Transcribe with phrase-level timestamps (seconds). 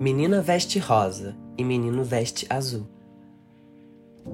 [0.00, 2.88] Menina veste rosa e menino veste azul.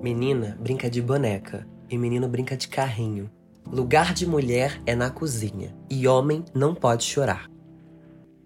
[0.01, 3.29] Menina brinca de boneca e menino brinca de carrinho.
[3.67, 7.51] Lugar de mulher é na cozinha e homem não pode chorar.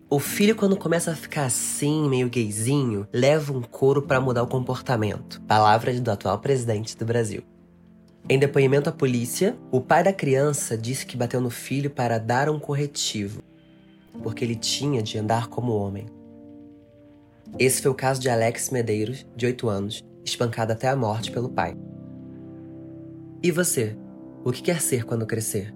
[0.09, 4.49] O filho, quando começa a ficar assim, meio gayzinho, leva um couro para mudar o
[4.49, 5.39] comportamento.
[5.43, 7.43] Palavras do atual presidente do Brasil.
[8.27, 12.49] Em depoimento à polícia, o pai da criança disse que bateu no filho para dar
[12.49, 13.43] um corretivo,
[14.23, 16.07] porque ele tinha de andar como homem.
[17.59, 21.51] Esse foi o caso de Alex Medeiros, de 8 anos, espancado até a morte pelo
[21.51, 21.77] pai.
[23.43, 23.97] E você?
[24.45, 25.75] O que quer ser quando crescer?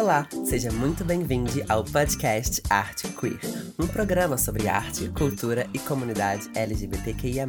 [0.00, 3.38] Olá, seja muito bem-vindo ao podcast Arte Queer,
[3.78, 7.46] um programa sobre arte, cultura e comunidade LGBTQIA+,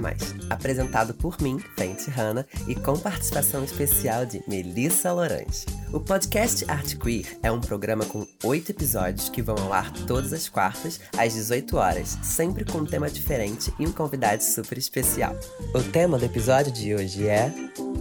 [0.49, 5.65] apresentado por mim, Fente Hanna, e com participação especial de Melissa Lorange.
[5.93, 10.33] O podcast Arte Queer é um programa com oito episódios que vão ao ar todas
[10.33, 15.33] as quartas, às 18 horas, sempre com um tema diferente e um convidado super especial.
[15.73, 17.49] O tema do episódio de hoje é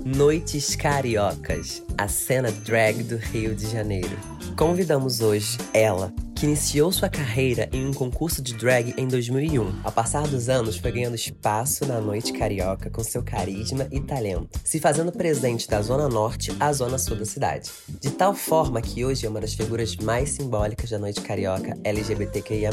[0.05, 4.40] Noites Cariocas, a cena drag do Rio de Janeiro.
[4.57, 9.81] Convidamos hoje ela, que iniciou sua carreira em um concurso de drag em 2001.
[9.85, 14.59] Ao passar dos anos, foi ganhando espaço na noite carioca com seu carisma e talento,
[14.65, 17.71] se fazendo presente da zona norte à zona sul da cidade.
[17.87, 22.71] De tal forma que hoje é uma das figuras mais simbólicas da noite carioca LGBTQIA+.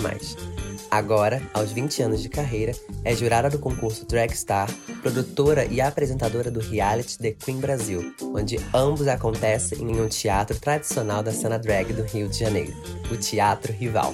[0.90, 2.72] Agora, aos 20 anos de carreira,
[3.04, 4.70] é jurada do concurso Drag Star,
[5.02, 11.22] produtora e apresentadora do reality The Queen Brasil, onde ambos acontecem em um teatro tradicional
[11.22, 12.74] da cena drag do Rio de Janeiro,
[13.12, 14.14] o Teatro Rival.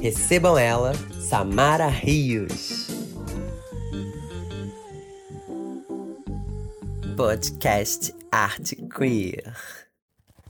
[0.00, 2.88] Recebam ela, Samara Rios.
[7.16, 9.81] Podcast Arte Queer.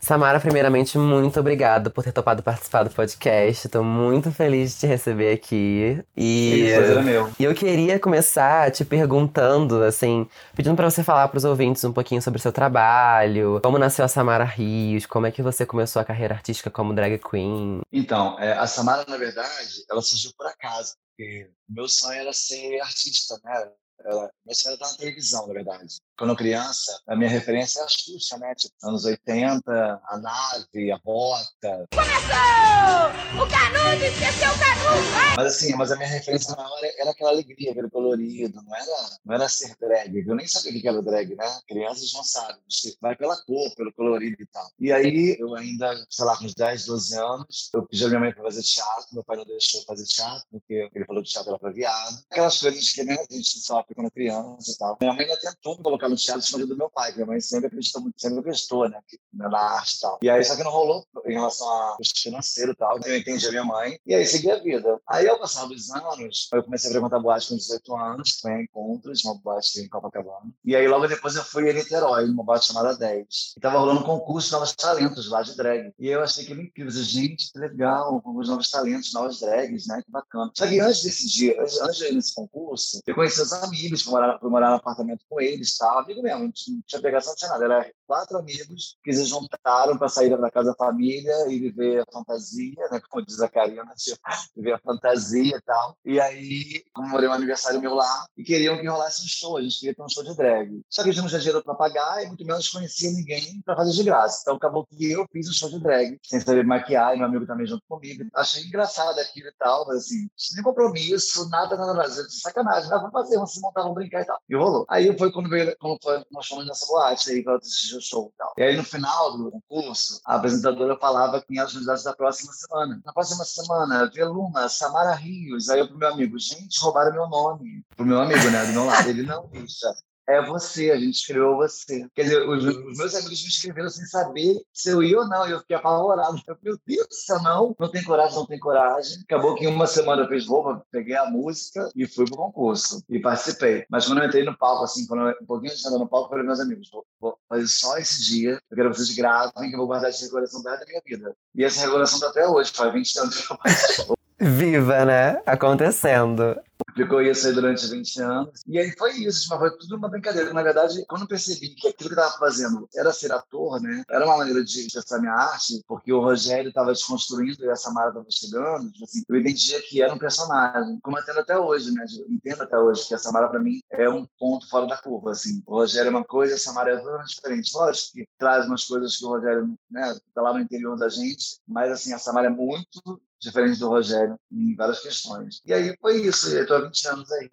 [0.04, 3.68] Samara, primeiramente, muito obrigado por ter topado participar do podcast.
[3.68, 6.04] Estou muito feliz de te receber aqui.
[6.16, 6.72] E,
[7.04, 7.32] meu.
[7.38, 11.92] e eu queria começar te perguntando, assim, pedindo para você falar para os ouvintes um
[11.92, 16.02] pouquinho sobre o seu trabalho, como nasceu a Samara Rios, como é que você começou
[16.02, 17.80] a carreira artística como drag queen.
[17.92, 22.80] Então, é, a Samara, na verdade, ela surgiu por acaso, porque meu sonho era ser
[22.80, 23.70] artista, né?
[24.04, 27.88] Ela, sonho era estar na televisão, na verdade quando criança, a minha referência é a
[27.88, 28.54] Xuxa, né?
[28.54, 31.88] Tipo, anos 80, a nave, a bota.
[31.92, 33.42] Começou!
[33.42, 35.02] O Canudo esqueceu o Canudo!
[35.36, 38.86] Mas assim, mas a minha referência maior era aquela alegria, aquele colorido, não era,
[39.24, 40.24] não era ser drag.
[40.24, 41.60] Eu nem sabia o que era drag, né?
[41.66, 42.62] Crianças não sabem.
[43.00, 44.70] Vai pela cor, pelo colorido e tal.
[44.78, 48.20] E aí, eu ainda, sei lá, com uns 10, 12 anos, eu pedi a minha
[48.20, 49.06] mãe para fazer teatro.
[49.12, 52.22] Meu pai não deixou fazer teatro, porque ele falou que teatro era para viado.
[52.30, 54.96] Aquelas coisas que né, a gente sofre quando é criança e tal.
[55.00, 57.66] Minha mãe ainda tentou me colocar no teatro escondido do meu pai, minha mãe sempre
[57.66, 59.00] acreditou muito, sempre acreditou, né,
[59.32, 60.18] na arte e tal.
[60.22, 63.46] E aí, só que não rolou em relação a custo financeiro e tal, eu entendi
[63.46, 65.00] a minha mãe, e aí segui a vida.
[65.08, 69.24] Aí, ao passar dos anos, eu comecei a frequentar boate com 18 anos, em Encontros,
[69.24, 70.52] uma boate em Copacabana.
[70.64, 73.54] E aí, logo depois, eu fui em Niterói, numa boate chamada 10.
[73.56, 75.92] E tava rolando um concurso de novos talentos lá de drag.
[75.98, 76.92] E eu achei que era incrível.
[76.92, 80.50] Gente, que legal, os novos talentos, novas drags, né, que bacana.
[80.54, 84.12] Só que antes desse dia, antes de ir nesse concurso, eu conheci os amigos, fui
[84.12, 87.50] morar, fui morar no apartamento com eles, tal, amigo mesmo, não tinha pegação, não tinha
[87.50, 87.92] nada.
[88.12, 92.86] Quatro amigos que se juntaram para sair da casa da família e viver a fantasia,
[92.90, 93.00] né?
[93.08, 94.20] Como diz a Karina, tipo,
[94.54, 95.96] viver a fantasia e tal.
[96.04, 99.56] E aí, comemorei um aniversário meu lá e queriam que rolasse um show.
[99.56, 100.82] A gente queria ter um show de drag.
[100.90, 103.76] Só que a gente não tinha dinheiro para pagar e muito menos conhecia ninguém para
[103.76, 104.40] fazer de graça.
[104.42, 107.46] Então, acabou que eu fiz o show de drag, sem saber maquiar, e meu amigo
[107.46, 108.28] também junto comigo.
[108.34, 112.10] Achei engraçado aquilo e tal, mas assim, sem compromisso, nada, nada, nada.
[112.28, 112.96] Sacanagem, né?
[112.96, 114.38] Vamos fazer, vamos se montar, vamos brincar e tal.
[114.50, 114.84] E rolou.
[114.90, 118.38] Aí foi quando, veio, quando foi, nós fomos nessa boate aí para assistir show e
[118.38, 118.52] tal.
[118.58, 122.52] E aí no final do concurso, a apresentadora falava quem eram os candidatos da próxima
[122.52, 123.00] semana.
[123.04, 125.68] Na próxima semana, Veluma, Samara Rios.
[125.68, 127.84] Aí eu pro meu amigo, gente, roubaram meu nome.
[127.96, 129.08] Pro meu amigo, né, do meu lado.
[129.08, 129.92] Ele, não, bicha,
[130.28, 132.06] é você, a gente escreveu você.
[132.14, 135.48] Quer dizer, os, os, meus amigos me escreveram sem saber se eu ia ou não,
[135.48, 136.40] e eu fiquei apavorado.
[136.46, 137.06] Eu, meu Deus,
[137.42, 139.20] não, não tem coragem, não tem coragem.
[139.24, 143.02] Acabou que em uma semana eu fiz roupa, peguei a música e fui pro concurso.
[143.08, 143.84] E participei.
[143.90, 146.26] Mas quando eu entrei no palco, assim, quando eu, um pouquinho antes de no palco,
[146.26, 149.68] eu falei, meus amigos, vou, vou, fazer só esse dia, eu quero que vocês gravem,
[149.68, 151.36] que eu vou guardar essa recordação da minha vida.
[151.54, 154.21] E essa recordação tá até hoje, faz 20 anos que eu participo.
[154.42, 155.40] Viva, né?
[155.46, 156.60] Acontecendo.
[156.96, 158.62] ficou isso aí durante 20 anos.
[158.66, 160.52] E aí foi isso, mas foi tudo uma brincadeira.
[160.52, 164.02] Na verdade, quando eu percebi que aquilo que eu estava fazendo era ser ator, né?
[164.10, 168.08] Era uma maneira de expressar minha arte, porque o Rogério estava desconstruindo e a Samara
[168.08, 171.92] estava chegando, tipo assim, eu entendia que era um personagem, como eu entendo até hoje,
[171.92, 172.04] né?
[172.18, 175.30] Eu entendo até hoje que a Samara, para mim, é um ponto fora da curva,
[175.30, 175.62] assim.
[175.64, 177.70] O Rogério é uma coisa, a Samara é totalmente diferente.
[177.76, 181.60] Lógico que traz umas coisas que o Rogério, né, tá lá no interior da gente,
[181.64, 185.60] mas, assim, a Samara é muito diferente do Rogério em várias questões.
[185.66, 187.50] E aí foi isso, eu estou há 20 anos aí,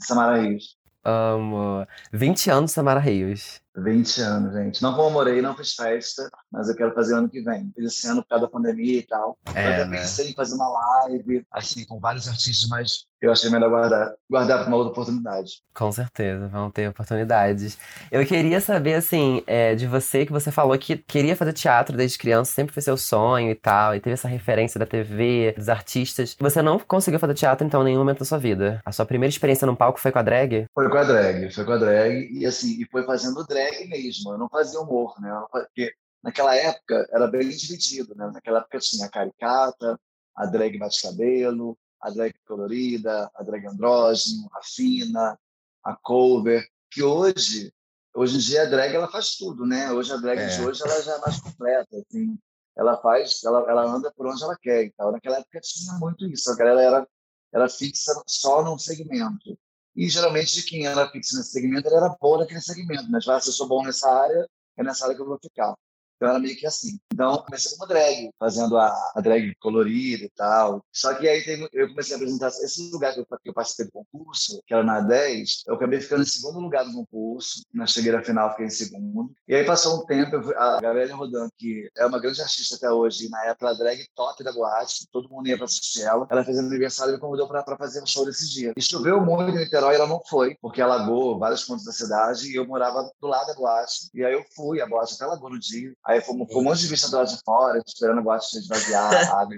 [0.00, 0.76] Samara Rios.
[1.04, 1.84] Amo.
[2.12, 3.60] 20 anos, Samara Rios.
[3.76, 4.82] 20 anos, gente.
[4.82, 7.72] Não comemorei, não fiz festa, mas eu quero fazer ano que vem.
[7.74, 9.36] Fiz esse ano por causa da pandemia e tal.
[9.54, 9.98] É, eu até né?
[9.98, 14.58] pensei em fazer uma live, assim, com vários artistas, mas eu achei melhor guardar, guardar
[14.58, 15.62] para uma outra oportunidade.
[15.72, 17.78] Com certeza, vão ter oportunidades.
[18.10, 22.18] Eu queria saber, assim, é, de você, que você falou que queria fazer teatro desde
[22.18, 26.36] criança, sempre foi seu sonho e tal, e teve essa referência da TV, dos artistas.
[26.40, 28.80] Você não conseguiu fazer teatro, então, em nenhum momento da sua vida.
[28.84, 30.66] A sua primeira experiência no palco foi com a drag?
[30.74, 34.32] Foi com a drag, foi com a drag, e assim, e foi fazendo drag mesmo.
[34.32, 35.30] Eu não fazia humor, né?
[35.48, 35.92] Porque
[36.24, 38.28] naquela época era bem dividido, né?
[38.34, 39.96] Naquela época tinha a caricata,
[40.34, 45.38] a drag bate-cabelo, a drag colorida, a drag andrógeno, a fina,
[45.84, 47.72] a cover, que hoje,
[48.14, 49.90] hoje em dia a drag ela faz tudo, né?
[49.92, 50.46] Hoje a drag é.
[50.46, 52.38] de hoje ela já é mais completa, assim.
[52.76, 54.84] Ela faz, ela, ela anda por onde ela quer.
[54.84, 56.50] Então, naquela época tinha muito isso.
[56.50, 57.08] A galera era,
[57.52, 59.58] era fixa só num segmento.
[59.94, 63.10] E geralmente de quem era fixa nesse segmento, ele era bom naquele segmento.
[63.10, 63.40] Mas né?
[63.40, 65.74] se eu sou bom nessa área, é nessa área que eu vou ficar.
[66.22, 67.00] Então era meio que assim.
[67.12, 70.84] Então comecei como drag, fazendo a, a drag colorida e tal.
[70.92, 71.42] Só que aí
[71.72, 74.84] eu comecei a apresentar esse lugar que eu, que eu participei do concurso, que era
[74.84, 77.62] na 10, eu acabei ficando em segundo lugar do concurso.
[77.74, 79.32] Na chegueira final fiquei em segundo.
[79.48, 82.88] E aí passou um tempo, eu, a Gabriela Rodan, que é uma grande artista até
[82.88, 86.24] hoje, na época a drag top da boate, todo mundo ia para assistir ela.
[86.30, 88.72] Ela fez aniversário e me convidou para fazer um show desse dia.
[88.76, 92.54] E choveu muito em Niterói ela não foi, porque alagou vários pontos da cidade e
[92.54, 94.08] eu morava do lado da boate.
[94.14, 95.92] E aí eu fui, a boate até alagou no dia.
[96.20, 99.40] Fomos com um monte de vista do lado de fora, esperando a boate esvaziar a
[99.40, 99.56] água.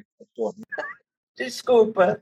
[1.36, 2.18] Desculpa.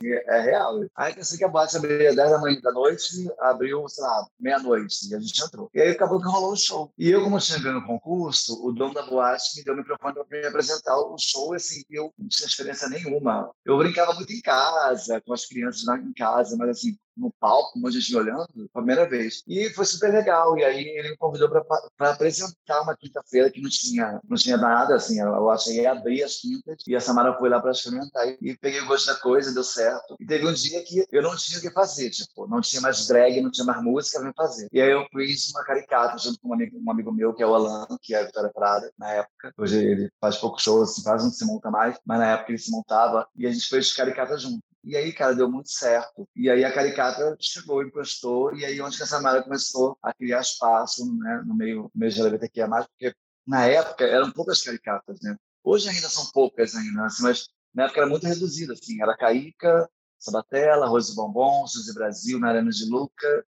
[0.00, 0.84] É real.
[0.94, 5.10] Aí pensei que a boate abria 10 da manhã da noite, abriu, sei lá, meia-noite,
[5.10, 5.68] e a gente entrou.
[5.74, 6.92] E aí acabou que rolou o show.
[6.96, 10.14] E eu, como tinha ganho o concurso, o dono da boate me deu o microfone
[10.14, 13.50] para me apresentar o show, assim, eu não tinha experiência nenhuma.
[13.64, 17.78] Eu brincava muito em casa, com as crianças lá em casa, mas assim, no palco,
[17.78, 19.42] um monte de gente olhando, primeira vez.
[19.46, 20.56] E foi super legal.
[20.56, 24.94] E aí ele me convidou para apresentar uma quinta-feira que não tinha, não tinha nada,
[24.94, 28.26] assim, eu achei abrir as quintas e a Samara foi lá para experimentar.
[28.40, 30.16] E peguei o gosto da coisa, deu certo.
[30.20, 33.06] E teve um dia que eu não tinha o que fazer, tipo, não tinha mais
[33.06, 34.68] drag, não tinha mais música para fazer.
[34.72, 37.46] E aí eu fiz uma caricata junto com um amigo, um amigo meu, que é
[37.46, 39.52] o Alan, que é a Vitória Prada, na época.
[39.58, 42.58] Hoje ele faz pouco show, assim, quase não se monta mais, mas na época ele
[42.58, 44.62] se montava e a gente fez caricata junto.
[44.84, 46.28] E aí, cara, deu muito certo.
[46.34, 50.40] E aí a caricata chegou, encostou, e aí onde que a Samara começou a criar
[50.40, 53.14] espaço né, no meio, meio de LGBTQIA+, porque
[53.46, 55.36] na época eram poucas caricatas, né?
[55.64, 59.02] Hoje ainda são poucas ainda, assim, mas na época era muito reduzida, assim.
[59.02, 59.88] Era Caíca,
[60.18, 63.44] Sabatella, Rose Bombom, Suzy Brasil, Narana de Luca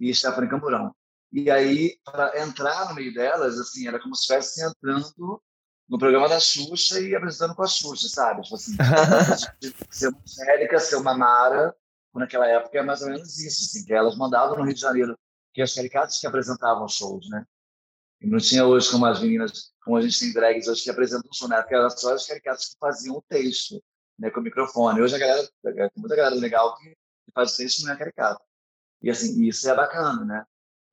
[0.00, 0.94] e Stephanie Camburão.
[1.32, 5.42] E aí, para entrar no meio delas, assim, era como se estivesse entrando
[5.88, 8.42] no programa da Xuxa e apresentando com a Xuxa, sabe?
[8.42, 8.76] Tipo assim,
[9.90, 11.74] ser uma Angélica, ser uma Mara,
[12.14, 15.18] naquela época é mais ou menos isso, assim, que elas mandavam no Rio de Janeiro,
[15.52, 17.44] que as caricatas que apresentavam shows, né?
[18.20, 21.30] E não tinha hoje como as meninas, como a gente tem drags hoje que apresentam
[21.32, 23.82] show, na época eram só as caricatas que faziam o texto,
[24.18, 25.00] né, com o microfone.
[25.00, 26.96] Hoje a galera, tem muita galera legal que,
[27.34, 28.40] faz o texto não é caricata.
[29.02, 30.44] E assim, isso é bacana, né?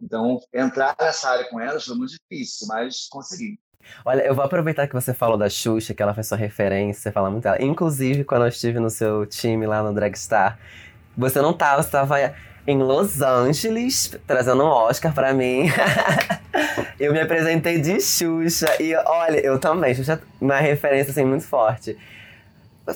[0.02, 3.60] Então, entrar nessa área com elas foi muito difícil, mas consegui.
[4.06, 7.12] Olha, eu vou aproveitar que você falou da Xuxa, que ela foi sua referência, você
[7.12, 7.62] fala muito dela.
[7.62, 10.58] Inclusive, quando eu estive no seu time lá no Dragstar,
[11.18, 12.34] você não tava, você tava
[12.66, 15.70] em Los Angeles, trazendo um Oscar pra mim.
[17.00, 18.68] eu me apresentei de Xuxa.
[18.80, 21.98] E olha, eu também, Xuxa é uma referência assim muito forte.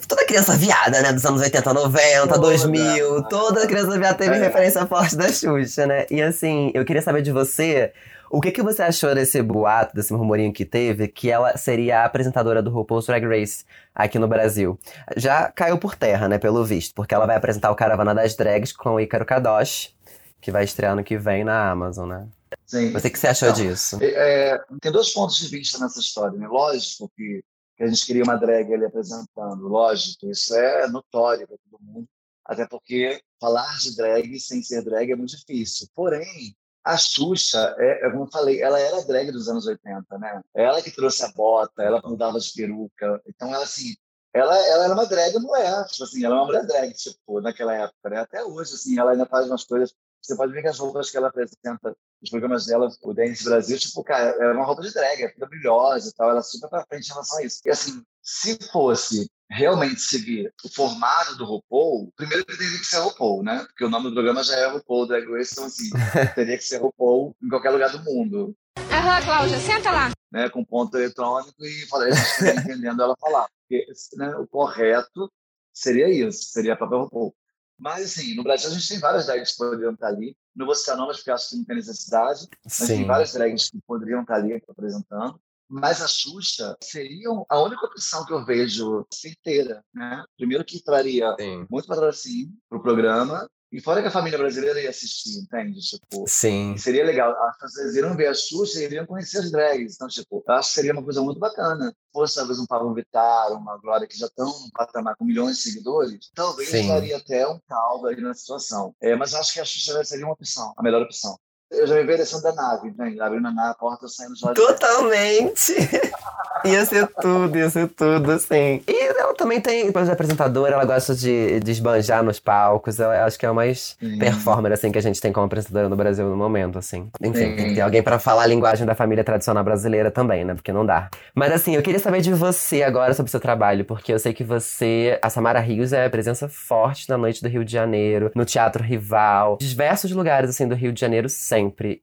[0.07, 1.13] Toda criança viada, né?
[1.13, 2.39] Dos anos 80, 90, toda.
[2.39, 3.23] 2000.
[3.23, 4.39] Toda criança viada teve é.
[4.39, 6.05] referência forte da Xuxa, né?
[6.09, 7.91] E assim, eu queria saber de você
[8.35, 12.05] o que, que você achou desse boato, desse murmurinho que teve, que ela seria a
[12.05, 13.63] apresentadora do RuPaul's Drag Race
[13.93, 14.77] aqui no Brasil?
[15.15, 18.73] Já caiu por terra, né, pelo visto, porque ela vai apresentar o Caravana das Drags
[18.73, 19.95] com o Ícaro Kadosh,
[20.41, 22.27] que vai estrear no que vem na Amazon, né?
[22.65, 22.91] Sim.
[22.91, 23.99] Você que você achou então, disso?
[24.01, 26.45] É, é, tem dois pontos de vista nessa história, né?
[26.45, 27.41] Lógico que,
[27.77, 32.05] que a gente queria uma drag ali apresentando, lógico, isso é notório para todo mundo,
[32.43, 35.87] até porque falar de drag sem ser drag é muito difícil.
[35.95, 36.53] Porém,
[36.85, 40.41] a Xuxa, é, é, como falei, ela era drag dos anos 80, né?
[40.53, 43.19] Ela que trouxe a bota, ela mudava de peruca.
[43.25, 43.95] Então, ela, assim,
[44.31, 47.73] ela, ela era uma drag mulher, tipo assim, ela é uma mulher drag, tipo, naquela
[47.73, 48.19] época, né?
[48.19, 49.95] Até hoje, assim, ela ainda faz umas coisas.
[50.21, 53.79] Você pode ver que as roupas que ela apresenta, os programas dela, o Dance Brasil,
[53.79, 56.69] tipo, cara, é uma roupa de drag, é toda brilhosa e tal, ela é super
[56.69, 57.61] pra frente em relação a isso.
[57.65, 62.99] E assim, se fosse realmente seguir o formato do RuPaul, primeiro que teria que ser
[62.99, 63.59] RuPaul, né?
[63.65, 65.89] Porque o nome do programa já é RuPaul Drag Race, então assim,
[66.35, 68.55] teria que ser RuPaul em qualquer lugar do mundo.
[68.91, 70.11] Aham, Cláudia, senta lá.
[70.31, 73.47] Né, com ponto eletrônico e falei, a gente tá entendendo ela falar.
[73.61, 73.85] Porque
[74.15, 75.31] né, o correto
[75.73, 77.35] seria isso, seria a própria RuPaul.
[77.77, 80.35] Mas, assim, no Brasil a gente tem várias drags que poderiam estar ali.
[80.55, 82.87] Não vou citar nomes porque acho que não tem necessidade, mas Sim.
[82.87, 85.39] tem várias drags que poderiam estar ali apresentando.
[85.69, 90.23] Mas a Xuxa seria a única opção que eu vejo certeira, né?
[90.37, 91.65] Primeiro que traria Sim.
[91.69, 95.81] muito patrocínio para o programa, e fora que a família brasileira ia assistir, entende?
[95.81, 96.77] Tipo, Sim.
[96.77, 97.35] seria legal.
[97.45, 99.95] As pessoas iriam ver a Xuxa e iriam conhecer as drags.
[99.95, 101.89] Então, tipo, eu acho que seria uma coisa muito bacana.
[101.89, 105.57] Se fosse, talvez, um Pablo Vittar, uma Glória que já estão num patamar com milhões
[105.57, 106.87] de seguidores, talvez Sim.
[106.87, 108.95] daria até um caldo aí na situação.
[109.01, 111.37] É, mas eu acho que a Xuxa seria uma opção, a melhor opção.
[111.71, 113.19] Eu já me vejo descendo da nave, entende?
[113.19, 115.73] Abrindo a nave, a porta, saindo já Totalmente!
[116.63, 118.81] ia ser tudo, ia ser tudo, assim.
[118.87, 122.99] E ela também tem, depois de apresentadora, ela gosta de, de esbanjar nos palcos.
[122.99, 124.19] Eu acho que é a mais Sim.
[124.19, 127.09] performer, assim, que a gente tem como apresentadora no Brasil no momento, assim.
[127.19, 127.55] Enfim, Sim.
[127.55, 130.53] tem que ter alguém pra falar a linguagem da família tradicional brasileira também, né?
[130.53, 131.09] Porque não dá.
[131.33, 134.33] Mas assim, eu queria saber de você agora sobre o seu trabalho, porque eu sei
[134.33, 138.45] que você, a Samara Rios, é presença forte na noite do Rio de Janeiro, no
[138.45, 141.54] Teatro Rival, diversos lugares, assim, do Rio de Janeiro sempre.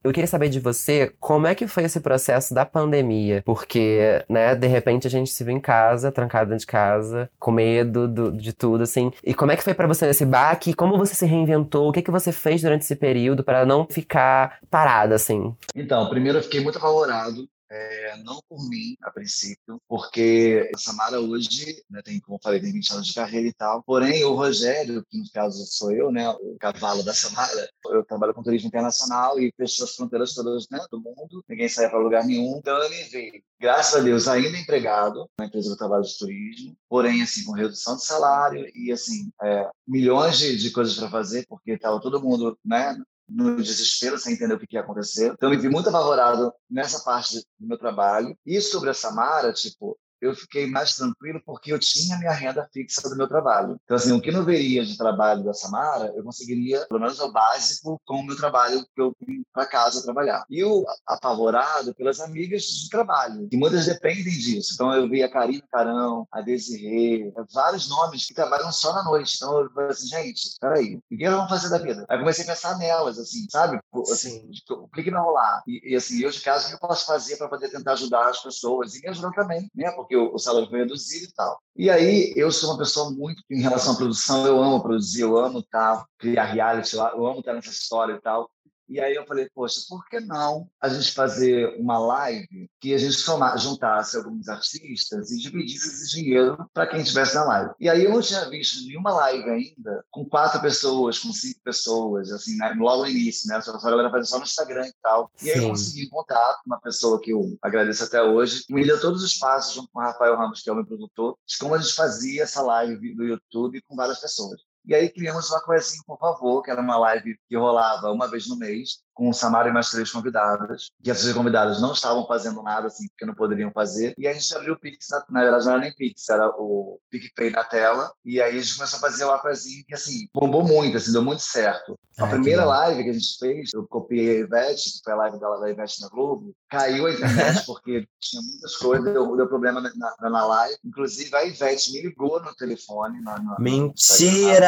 [0.03, 4.55] Eu queria saber de você como é que foi esse processo da pandemia, porque, né,
[4.55, 8.31] de repente a gente se viu em casa, trancado dentro de casa, com medo do-
[8.31, 9.11] de tudo, assim.
[9.23, 10.73] E como é que foi pra você nesse baque?
[10.73, 11.89] Como você se reinventou?
[11.89, 15.55] O que que você fez durante esse período pra não ficar parada, assim?
[15.75, 21.19] Então, primeiro eu fiquei muito apavorado, é, não por mim, a princípio, porque a Samara
[21.19, 23.81] hoje, né, tem, como eu falei, tem 20 anos de carreira e tal.
[23.83, 28.33] Porém, o Rogério, que no caso sou eu, né, o cavalo da Samara, eu trabalho
[28.33, 32.23] com turismo internacional e fechou as fronteiras todas né, do mundo, ninguém saía para lugar
[32.23, 32.57] nenhum.
[32.57, 37.23] Então, ele veio, graças a Deus, ainda empregado na empresa do trabalho de turismo, porém,
[37.23, 41.71] assim, com redução de salário e, assim, é, milhões de, de coisas para fazer, porque
[41.71, 42.95] estava todo mundo, né,
[43.27, 45.33] no desespero, sem entender o que ia acontecer.
[45.33, 48.37] Então, eu me vi muito apavorado nessa parte do meu trabalho.
[48.45, 53.09] E sobre a Samara, tipo, eu fiquei mais tranquilo porque eu tinha minha renda fixa
[53.09, 53.77] do meu trabalho.
[53.83, 57.31] Então, assim, o que não veria de trabalho da Samara, eu conseguiria, pelo menos o
[57.31, 60.45] básico, com o meu trabalho que eu vim para casa trabalhar.
[60.49, 64.71] E o apavorado pelas amigas de trabalho, que muitas dependem disso.
[64.73, 69.35] Então, eu vi a Karina Carão, a Desirê, vários nomes que trabalham só na noite.
[69.35, 72.05] Então, eu falei assim, gente, peraí, o que elas vão fazer da vida?
[72.09, 73.79] Aí comecei a pensar nelas, assim, sabe?
[74.11, 75.63] Assim, o que que vai rolar?
[75.67, 78.29] E, e, assim, eu de casa, o que eu posso fazer para poder tentar ajudar
[78.29, 78.95] as pessoas?
[78.95, 79.91] E me ajudar também, né?
[79.91, 81.59] Porque o, o salário foi reduzido e tal.
[81.75, 85.37] E aí, eu sou uma pessoa muito, em relação à produção, eu amo produzir, eu
[85.37, 88.49] amo estar, criar reality, lá, eu amo estar nessa história e tal.
[88.89, 92.97] E aí eu falei, poxa, por que não a gente fazer uma live que a
[92.97, 93.17] gente
[93.57, 97.71] juntasse alguns artistas e dividisse esse dinheiro para quem estivesse na live?
[97.79, 102.31] E aí eu não tinha visto nenhuma live ainda com quatro pessoas, com cinco pessoas,
[102.31, 102.75] assim, né?
[102.77, 103.61] logo no início, né?
[103.61, 105.31] Só a galera fazia só no Instagram e tal.
[105.41, 105.69] E aí eu Sim.
[105.69, 109.37] consegui contato com uma pessoa que eu agradeço até hoje, que me deu todos os
[109.37, 111.93] passos junto com o Rafael Ramos, que é o meu produtor, de como a gente
[111.93, 114.61] fazia essa live do YouTube com várias pessoas.
[114.85, 118.47] E aí criamos uma coisinha, por favor, que era uma live que rolava uma vez
[118.47, 120.89] no mês, com o Samara e mais três convidadas.
[121.03, 124.13] E essas convidadas não estavam fazendo nada, assim, porque não poderiam fazer.
[124.17, 126.99] E a gente abriu o Pix, na, na verdade não era nem Pix, era o
[127.09, 128.11] PicPay na tela.
[128.25, 131.21] E aí a gente começou a fazer uma coisinha que, assim, bombou muito, assim, deu
[131.23, 131.97] muito certo.
[132.17, 132.69] A Ah, que primeira bom.
[132.69, 135.69] live que a gente fez, eu copiei a Ivete, que foi a live dela da
[135.69, 137.23] Ivete na Globo, caiu a internet
[137.65, 140.77] porque tinha muitas coisas, deu, deu problema na, na, na live.
[140.85, 143.21] Inclusive, a Ivete me ligou no telefone.
[143.21, 144.67] Na, na, Mentira!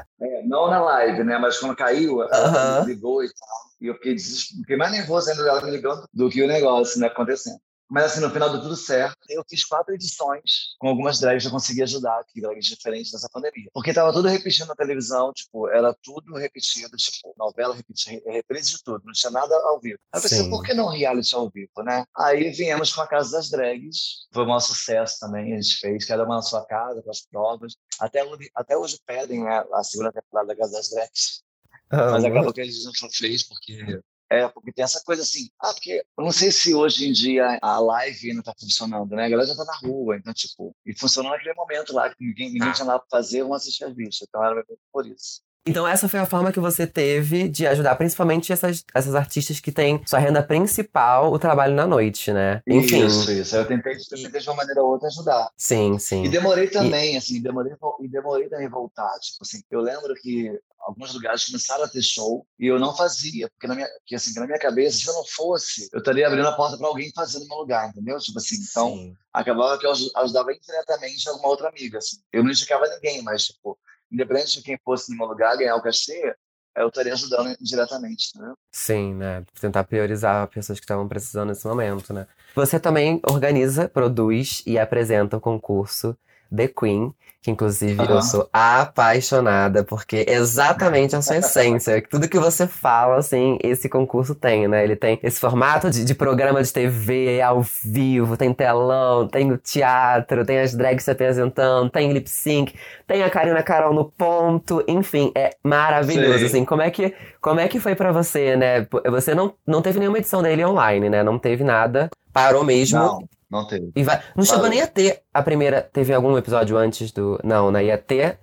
[0.00, 0.04] é,
[0.44, 1.38] não na live, né?
[1.38, 3.58] Mas quando caiu, ela me ligou e tal.
[3.80, 7.08] E eu fiquei, fiquei mais nervoso ainda dela me ligando do que o negócio né,
[7.08, 7.58] acontecendo.
[7.92, 9.18] Mas assim, no final deu tudo certo.
[9.28, 13.28] Eu fiz quatro edições com algumas drags que eu consegui ajudar, que drags diferentes nessa
[13.28, 13.68] pandemia.
[13.74, 18.82] Porque tava tudo repetindo na televisão, tipo, era tudo repetido, tipo, novela repetida, reprise de
[18.82, 19.98] tudo, não tinha nada ao vivo.
[20.10, 20.48] Aí eu pensei, Sim.
[20.48, 22.06] por que não reality ao vivo, né?
[22.16, 26.06] Aí viemos com a Casa das Drags, foi um maior sucesso também, a gente fez,
[26.06, 27.76] cada uma na sua casa, com as provas.
[28.00, 31.42] Até hoje, até hoje pedem né, a segunda temporada da Casa das Drags.
[31.90, 32.26] Mas Amo.
[32.26, 34.00] acabou que a gente não fez, porque.
[34.32, 35.50] É, porque tem essa coisa assim.
[35.60, 39.26] Ah, porque eu não sei se hoje em dia a live ainda tá funcionando, né?
[39.26, 40.74] A galera já tá na rua, então, tipo.
[40.86, 42.72] E funcionou naquele momento lá, que ninguém, ninguém Ah.
[42.72, 44.26] tinha nada pra fazer, vamos assistir as bichas.
[44.26, 45.42] Então era por isso.
[45.64, 49.70] Então essa foi a forma que você teve de ajudar principalmente essas, essas artistas que
[49.70, 52.60] têm sua renda principal o trabalho na noite, né?
[52.66, 53.06] Enfim.
[53.06, 53.54] Isso, isso.
[53.54, 55.50] Eu tentei, eu tentei de uma maneira ou outra ajudar.
[55.56, 56.24] Sim, sim.
[56.24, 57.16] E demorei também, e...
[57.16, 59.12] assim, demorei, e demorei também voltar.
[59.20, 60.50] Tipo assim, eu lembro que
[60.82, 64.38] alguns lugares começaram a ter show e eu não fazia, porque na minha, porque, assim,
[64.38, 67.38] na minha cabeça, se eu não fosse, eu estaria abrindo a porta para alguém fazer
[67.40, 68.18] no meu lugar, entendeu?
[68.18, 69.16] Tipo assim, então Sim.
[69.32, 72.16] acabava que eu ajudava indiretamente alguma outra amiga, assim.
[72.32, 73.78] Eu não indicava ninguém, mas tipo,
[74.10, 76.34] independente de quem fosse no meu lugar ganhar o cachê,
[76.76, 78.54] eu estaria ajudando diretamente, né?
[78.72, 79.44] Sim, né?
[79.60, 82.26] Tentar priorizar pessoas que estavam precisando nesse momento, né?
[82.54, 86.16] Você também organiza, produz e apresenta o concurso
[86.54, 88.08] The Queen, que inclusive uhum.
[88.08, 94.32] eu sou apaixonada, porque exatamente a sua essência, tudo que você fala, assim, esse concurso
[94.32, 94.84] tem, né?
[94.84, 99.58] Ele tem esse formato de, de programa de TV ao vivo, tem telão, tem o
[99.58, 102.74] teatro, tem as drags se apresentando, tem lip sync,
[103.08, 106.44] tem a Karina Carol no ponto, enfim, é maravilhoso, Sim.
[106.44, 106.64] assim.
[106.64, 108.86] Como é que, como é que foi para você, né?
[109.10, 111.24] Você não, não teve nenhuma edição dele online, né?
[111.24, 113.00] Não teve nada, parou mesmo.
[113.00, 113.28] Não.
[113.52, 113.92] Não teve.
[113.94, 114.24] E vai...
[114.34, 115.82] Não chegou nem a ter a primeira.
[115.82, 117.38] Teve algum episódio antes do.
[117.44, 117.84] Não, né?
[117.84, 118.40] Ia ter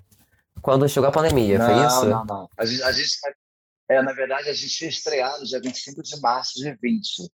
[0.61, 2.05] quando chegou a pandemia, não, foi isso?
[2.05, 3.17] Não, não, A gente, a gente.
[3.89, 7.31] É, na verdade, a gente tinha estreado dia 25 de março de 20.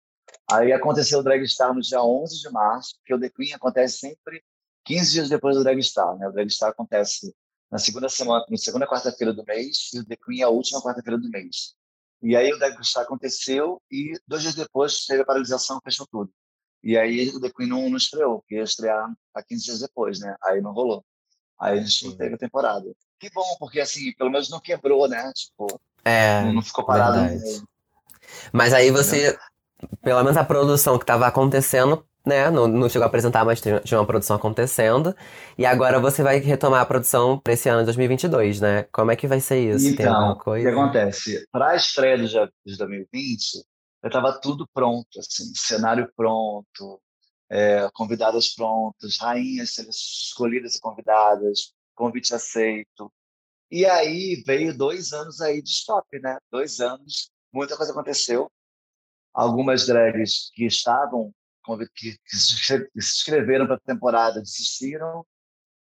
[0.51, 3.97] Aí aconteceu o Drag Star no dia 11 de março, porque o The Queen acontece
[3.97, 4.43] sempre
[4.85, 6.27] 15 dias depois do Drag Star, né?
[6.27, 7.33] O Drag Star acontece
[7.71, 10.79] na segunda semana, na segunda quarta-feira do mês, e o The Queen é a última
[10.81, 11.73] quarta-feira do mês.
[12.21, 16.31] E aí o Drag Star aconteceu e dois dias depois teve a paralisação, fechou tudo.
[16.83, 20.19] E aí o The Queen não, não estreou, porque ia estrear há 15 dias depois,
[20.19, 20.35] né?
[20.43, 21.03] Aí não rolou.
[21.59, 22.91] Aí a gente não teve a temporada.
[23.19, 25.31] Que bom, porque assim, pelo menos não quebrou, né?
[25.33, 27.17] Tipo, é, não ficou parado.
[28.51, 29.37] Mas aí você,
[30.01, 32.49] pelo menos a produção que estava acontecendo, né?
[32.49, 35.15] Não, não chegou a apresentar, mas tinha uma produção acontecendo.
[35.57, 38.83] E agora você vai retomar a produção para esse ano de 2022, né?
[38.91, 39.87] Como é que vai ser isso?
[39.87, 41.47] Então, o que acontece?
[41.51, 42.33] Para a estreia de
[42.65, 43.63] 2020,
[44.03, 47.01] já estava tudo pronto, assim, cenário pronto,
[47.49, 53.11] é, convidadas prontas, rainhas escolhidas e convidadas, convite aceito.
[53.71, 56.37] E aí veio dois anos aí de stop, né?
[56.51, 58.51] Dois anos, muita coisa aconteceu.
[59.33, 61.33] Algumas drags que estavam,
[61.95, 65.25] que, se inscreveram para a temporada desistiram.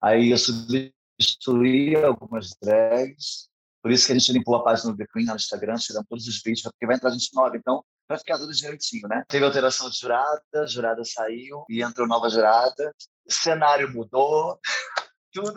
[0.02, 3.48] Aí eu substituí algumas drags.
[3.80, 6.26] Por isso que a gente limpou a página do The Queen no Instagram, tiramos todos
[6.26, 7.56] os vídeos, porque vai entrar gente nova.
[7.56, 9.24] Então, vai ficar tudo direitinho, né?
[9.28, 12.92] Teve alteração de jurada, jurada saiu e entrou nova jurada,
[13.24, 14.58] o cenário mudou,
[15.32, 15.54] tudo,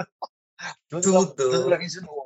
[0.87, 1.35] tudo, tudo.
[1.35, 2.22] tudo para vir de novo.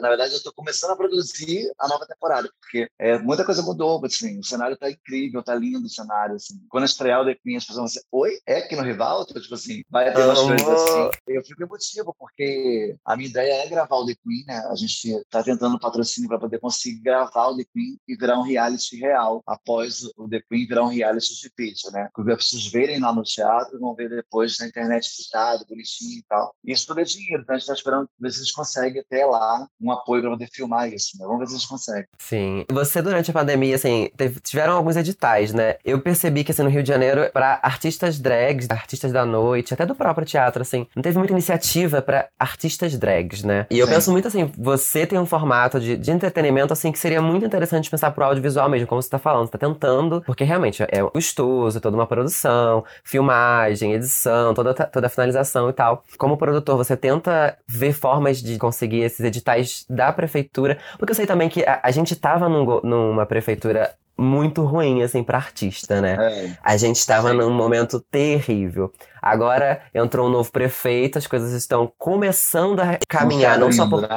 [0.00, 4.04] Na verdade, eu estou começando a produzir a nova temporada, porque é, muita coisa mudou,
[4.04, 6.60] assim, o cenário está incrível, está lindo o cenário, assim.
[6.68, 9.26] Quando estrear o The Queen, as pessoas vão dizer, oi, é aqui no Rival?
[9.26, 11.10] Tipo assim, vai ter umas coisas assim.
[11.26, 14.58] Eu fico emotivo, porque a minha ideia é gravar o The Queen, né?
[14.70, 18.42] A gente está tentando patrocínio para poder conseguir gravar o The Queen e virar um
[18.42, 22.08] reality real, após o The Queen virar um reality de vídeo, né?
[22.14, 26.24] Porque as pessoas verem lá no teatro vão ver depois na internet editado, bonitinho e
[26.28, 26.54] tal.
[26.64, 29.00] E isso tudo é dinheiro, então a gente está esperando ver se a gente consegue
[29.00, 31.26] até lá um apoio para poder filmar isso, né?
[31.26, 32.06] Vamos ver se a gente consegue.
[32.18, 32.64] Sim.
[32.70, 35.76] Você, durante a pandemia, assim, teve, tiveram alguns editais, né?
[35.84, 39.84] Eu percebi que, assim, no Rio de Janeiro, para artistas drags, artistas da noite, até
[39.84, 43.66] do próprio teatro, assim, não teve muita iniciativa para artistas drags, né?
[43.70, 43.92] E eu Sim.
[43.92, 47.90] penso muito assim, você tem um formato de, de entretenimento, assim, que seria muito interessante
[47.90, 49.46] pensar pro audiovisual mesmo, como você tá falando.
[49.46, 55.10] Você tá tentando, porque realmente é custoso, toda uma produção, filmagem, edição, toda, toda a
[55.10, 56.04] finalização e tal.
[56.18, 60.78] Como produtor, você tenta ver formas de conseguir esses editais da prefeitura.
[60.98, 65.22] Porque eu sei também que a, a gente tava num, numa prefeitura muito ruim, assim,
[65.22, 66.16] pra artista, né?
[66.20, 66.58] É.
[66.62, 68.92] A gente estava num momento terrível.
[69.20, 74.08] Agora entrou um novo prefeito, as coisas estão começando a caminhar, não, não só por.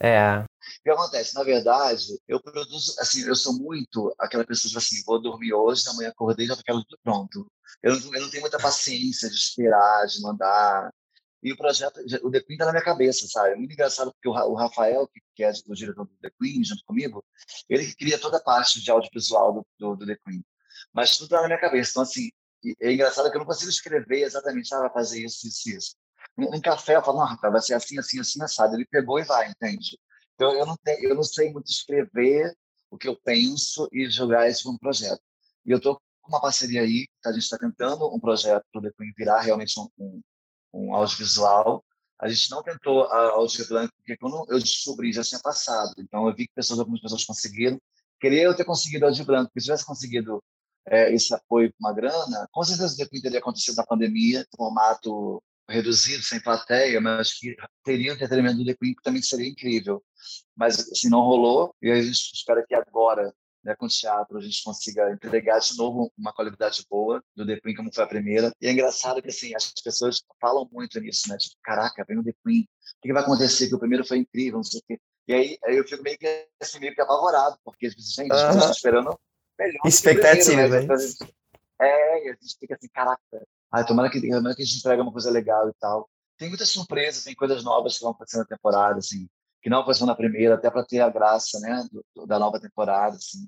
[0.00, 0.38] É.
[0.38, 1.34] O que acontece?
[1.34, 5.88] Na verdade, eu produzo, assim, eu sou muito aquela pessoa que assim, vou dormir hoje,
[5.88, 7.46] amanhã acordei já quero tudo pronto.
[7.82, 10.90] Eu eu não tenho muita paciência de esperar, de mandar.
[11.44, 13.50] E o projeto, o The Queen tá na minha cabeça, sabe?
[13.50, 17.22] É muito engraçado porque o Rafael, que é o diretor do The Queen, junto comigo,
[17.68, 20.42] ele cria toda a parte de audiovisual do, do, do The Queen.
[20.90, 21.90] Mas tudo tá na minha cabeça.
[21.90, 22.30] Então, assim,
[22.80, 25.96] é engraçado que eu não consigo escrever exatamente, ah, vai fazer isso, isso, isso.
[26.38, 28.74] Um, café, eu falo, não, Rafael, vai ser assim, assim, assim, assado.
[28.74, 29.98] Ele pegou e vai, entende?
[30.34, 32.56] Então, eu não, tenho, eu não sei muito escrever
[32.90, 35.20] o que eu penso e jogar isso um projeto.
[35.66, 38.82] E eu estou com uma parceria aí, a gente está tentando um projeto para o
[38.82, 40.22] The Queen virar realmente um, um
[40.74, 41.84] um audiovisual.
[42.20, 45.94] A gente não tentou a áudio branco, porque quando eu descobri, já tinha passado.
[45.98, 47.78] Então, eu vi que pessoas, algumas pessoas conseguiram.
[48.20, 50.42] Queria eu ter conseguido áudio branco, porque se tivesse conseguido
[50.88, 56.22] é, esse apoio com uma grana, com certeza o teria acontecido na pandemia, formato reduzido,
[56.22, 60.02] sem plateia, mas que teria um entretenimento do The Queen que também seria incrível.
[60.56, 61.74] Mas, assim, não rolou.
[61.82, 65.76] E a gente espera que agora, né, com o teatro, a gente consiga entregar de
[65.76, 68.52] novo uma qualidade boa do The Queen, como foi a primeira.
[68.60, 71.36] E é engraçado que, assim, as pessoas falam muito nisso, né?
[71.38, 72.62] Tipo, caraca, vem o The Queen.
[72.62, 72.66] O
[73.02, 73.68] que vai acontecer?
[73.68, 75.00] Que o primeiro foi incrível, não sei o quê.
[75.26, 78.70] E aí, aí eu fico meio que, assim, meio que apavorado, porque, gente, uh -huh.
[78.70, 79.18] esperando
[79.58, 79.80] melhor.
[79.86, 80.86] Expectativa, né?
[81.80, 85.02] É, e a gente fica assim, caraca, ai, tomara que, tomara que a gente entregue
[85.02, 86.08] uma coisa legal e tal.
[86.36, 89.28] Tem muitas surpresas, tem coisas novas que vão acontecer na temporada, assim,
[89.62, 93.16] que não aconteceu na primeira, até para ter a graça, né, do, da nova temporada,
[93.16, 93.46] assim.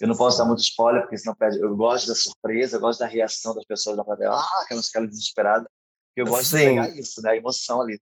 [0.00, 1.60] Eu não posso dar muito spoiler, porque senão perde.
[1.60, 4.30] Eu gosto da surpresa, eu gosto da reação das pessoas da plateia.
[4.30, 5.68] Ah, aquelas caras desesperadas.
[6.16, 6.58] Eu gosto Sim.
[6.58, 7.30] de pegar isso, né?
[7.30, 8.00] A emoção ali.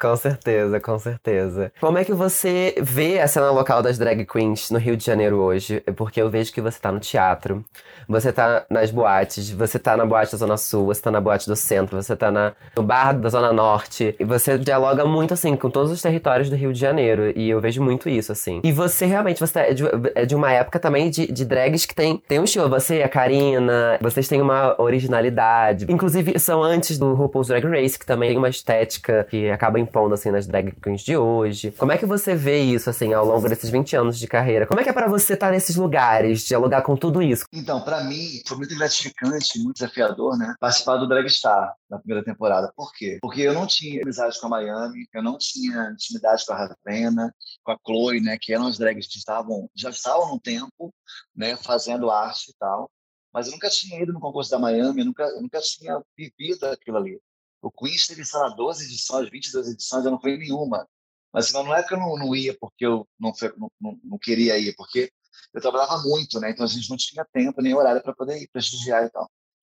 [0.00, 1.70] Com certeza, com certeza.
[1.78, 5.36] Como é que você vê a cena local das drag queens no Rio de Janeiro
[5.36, 5.82] hoje?
[5.94, 7.62] Porque eu vejo que você tá no teatro,
[8.08, 11.46] você tá nas boates, você tá na boate da Zona Sul, você tá na boate
[11.46, 14.16] do centro, você tá na, no bar da Zona Norte.
[14.18, 17.32] E você dialoga muito, assim, com todos os territórios do Rio de Janeiro.
[17.36, 18.62] E eu vejo muito isso, assim.
[18.64, 19.84] E você realmente, você é de,
[20.14, 22.70] é de uma época também de, de drags que tem, tem um estilo.
[22.70, 25.84] Você e a Karina, vocês têm uma originalidade.
[25.90, 30.14] Inclusive, são antes do RuPaul's Drag Race, que também tem uma estética que acaba impondo,
[30.14, 31.72] assim, nas drag queens de hoje.
[31.72, 34.66] Como é que você vê isso, assim, ao longo desses 20 anos de carreira?
[34.66, 37.44] Como é que é para você estar nesses lugares, dialogar com tudo isso?
[37.52, 40.54] Então, para mim, foi muito gratificante, muito desafiador, né?
[40.60, 42.72] Participar do Drag Star na primeira temporada.
[42.76, 43.18] Por quê?
[43.20, 47.34] Porque eu não tinha amizade com a Miami, eu não tinha intimidade com a Ravena,
[47.64, 48.38] com a Chloe, né?
[48.40, 50.94] Que eram as drags que estavam, já estavam no tempo,
[51.34, 51.56] né?
[51.56, 52.88] Fazendo arte e tal.
[53.32, 56.64] Mas eu nunca tinha ido no concurso da Miami, eu nunca, eu nunca tinha vivido
[56.64, 57.20] aquilo ali.
[57.62, 60.88] O Queens teve, sei lá, 12 edições, 22 edições, eu não fui nenhuma.
[61.32, 63.32] Mas não é que eu não, não ia porque eu não,
[63.80, 65.12] não, não, queria ir, porque
[65.54, 66.50] eu trabalhava muito, né?
[66.50, 69.30] Então a gente não tinha tempo nem horário para poder ir prestigiar e tal.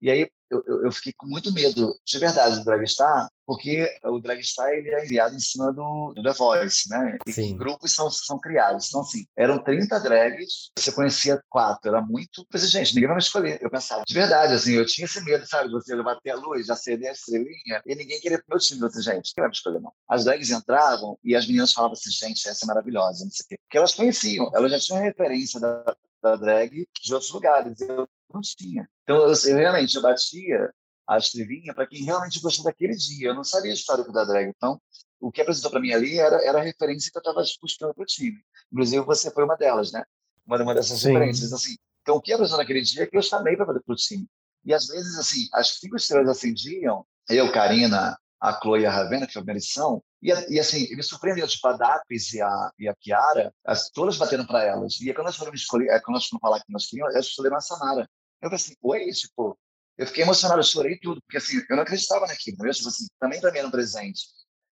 [0.01, 4.21] E aí eu, eu, eu, fiquei com muito medo, de verdade, do Dragstar, porque o
[4.21, 7.19] Dragstar ele é criado em cima do, do The Voice, né?
[7.27, 7.57] E Sim.
[7.57, 8.87] grupos são, são criados.
[8.87, 12.43] Então, assim, eram 30 drags, você conhecia quatro, era muito.
[12.43, 13.59] Eu pensei, gente, ninguém vai me escolher.
[13.61, 15.69] Eu pensava, de verdade, assim, eu tinha esse medo, sabe?
[15.73, 18.81] Você bater a luz, acender a estrelinha, e ninguém queria pro meu time.
[18.83, 19.93] Eu disse, gente, quem vai me escolher, não?
[20.09, 23.49] As drags entravam e as meninas falavam assim, gente, essa é maravilhosa, não sei o
[23.49, 23.59] quê.
[23.65, 27.81] Porque elas conheciam, elas já tinham referência da, da drag de outros lugares.
[27.81, 28.89] Eu não tinha.
[29.03, 30.73] Então, eu, eu realmente eu batia
[31.11, 33.31] a estrelinha para quem realmente gostou daquele dia.
[33.31, 34.49] Eu não sabia a história da drag.
[34.49, 34.81] Então,
[35.21, 38.03] o que apresentou para mim ali era, era a referência que eu estava buscando para
[38.03, 38.39] o time.
[38.73, 40.05] Inclusive, você foi uma delas, né?
[40.47, 41.09] Uma, uma dessas Sim.
[41.13, 41.53] referências.
[41.53, 43.97] Assim, então, o que apresentou naquele dia é que eu chamei para fazer para o
[43.97, 44.25] time.
[44.65, 49.27] E, às vezes, assim, as cinco estrelas acendiam, eu, Karina, a Chloe e a Ravena,
[49.27, 52.73] que foi a primeira edição, e, e assim, me surpreendeu, tipo, a Dapis e a,
[52.79, 55.01] e a Kiara, as, todas bateram para elas.
[55.01, 57.57] E quando elas foram escolher, é, quando elas foram falar que nós queríamos, elas escolheram
[57.57, 58.09] a Samara.
[58.41, 59.59] Eu falei assim, oi, tipo,
[60.01, 62.73] eu fiquei emocionado, eu chorei tudo, porque assim, eu não acreditava naquilo, entendeu?
[62.73, 64.23] Tipo assim, também para mim era um presente,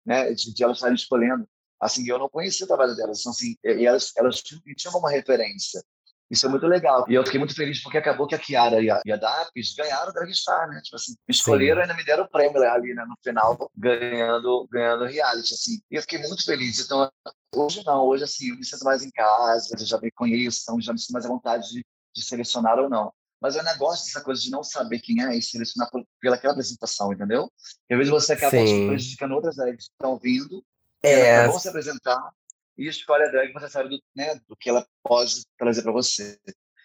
[0.07, 1.49] né, de, de elas estarem escolhendo.
[1.81, 4.62] Assim, eu não conhecia o trabalho delas, então, assim, e elas, elas tinham,
[4.95, 5.83] uma referência.
[6.31, 7.05] Isso é muito legal.
[7.09, 9.75] E eu fiquei muito feliz porque acabou que a Kiara e a, e a Dapis
[9.75, 10.81] ganharam o Dragstar, né?
[10.83, 13.05] Tipo assim, me escolheram e ainda me deram o prêmio ali, né?
[13.05, 15.81] No final, ganhando, ganhando reality, assim.
[15.91, 16.81] E eu fiquei muito feliz.
[16.81, 17.11] Então,
[17.55, 18.05] hoje não.
[18.07, 20.99] Hoje, assim, eu me sinto mais em casa, eu já me conheço, então já me
[20.99, 21.85] sinto mais à vontade de,
[22.15, 23.12] de selecionar ou não.
[23.40, 26.53] Mas é um negócio dessa coisa de não saber quem é e selecionar por, pelaquela
[26.53, 27.53] apresentação, entendeu?
[27.88, 30.64] E às vezes você acaba prejudicando outras drags que estão vindo,
[31.03, 31.46] é.
[31.46, 32.33] vão se apresentar
[32.77, 36.38] e escolhe a drag você sabe do, né, do que ela pode trazer para você.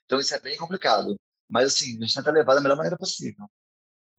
[0.06, 1.16] Então isso é bem complicado.
[1.50, 3.46] Mas assim, a gente tenta levar da melhor maneira possível.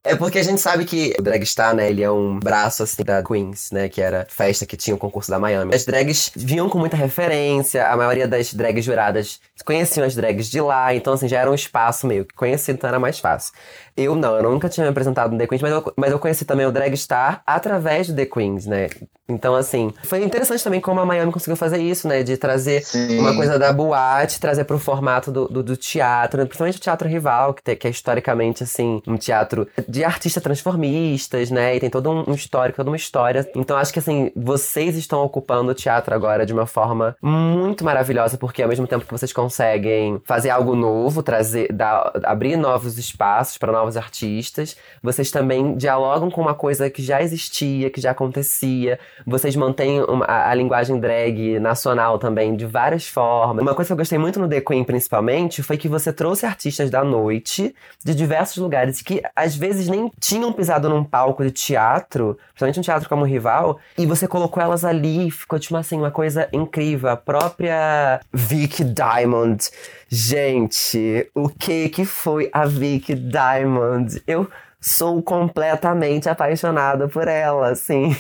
[0.05, 3.23] É porque a gente sabe que o Dragstar, né, ele é um braço, assim, da
[3.23, 5.75] Queens, né, que era festa que tinha o concurso da Miami.
[5.75, 10.61] As drags vinham com muita referência, a maioria das drags juradas conheciam as drags de
[10.61, 13.55] lá, então, assim, já era um espaço meio que conhecido, então era mais fácil.
[13.97, 16.45] Eu não, eu nunca tinha me apresentado no The Queens, mas eu, mas eu conheci
[16.45, 18.89] também o Dragstar através do The Queens, né,
[19.29, 22.23] então, assim, foi interessante também como a Miami conseguiu fazer isso, né?
[22.23, 23.19] De trazer Sim.
[23.19, 26.45] uma coisa da boate, trazer pro formato do, do, do teatro, né?
[26.45, 31.51] principalmente o teatro rival, que, te, que é historicamente, assim, um teatro de artistas transformistas,
[31.51, 31.77] né?
[31.77, 33.47] E tem todo um, histórico, toda uma história.
[33.55, 38.39] Então, acho que, assim, vocês estão ocupando o teatro agora de uma forma muito maravilhosa,
[38.39, 43.59] porque ao mesmo tempo que vocês conseguem fazer algo novo, trazer, dar, abrir novos espaços
[43.59, 48.99] para novos artistas, vocês também dialogam com uma coisa que já existia, que já acontecia
[49.27, 53.63] vocês mantêm uma, a, a, linguagem drag nacional também de várias formas.
[53.63, 56.91] Uma coisa que eu gostei muito no The Queen, principalmente, foi que você trouxe artistas
[56.91, 57.75] da noite
[58.05, 62.83] de diversos lugares que às vezes nem tinham pisado num palco de teatro, principalmente um
[62.83, 67.11] teatro como Rival, e você colocou elas ali e ficou, tipo assim, uma coisa incrível.
[67.11, 69.71] A própria Vic Diamond.
[70.09, 74.23] Gente, o que que foi a Vic Diamond?
[74.27, 78.11] Eu sou completamente apaixonada por ela, assim.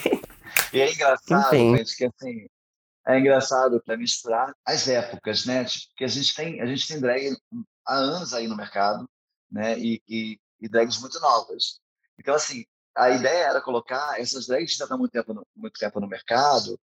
[0.72, 1.76] E é engraçado, Enfim.
[1.76, 2.46] gente, que assim,
[3.06, 5.64] é engraçado para misturar as épocas, né?
[5.64, 7.36] Tipo, porque a gente tem, a gente tem drag
[7.86, 9.08] há anos aí no mercado,
[9.50, 9.78] né?
[9.78, 11.80] E, e, e drags muito novas.
[12.18, 12.64] Então, assim,
[12.96, 16.08] a ideia era colocar essas drags que já estão muito tempo no, muito tempo no
[16.08, 16.78] mercado,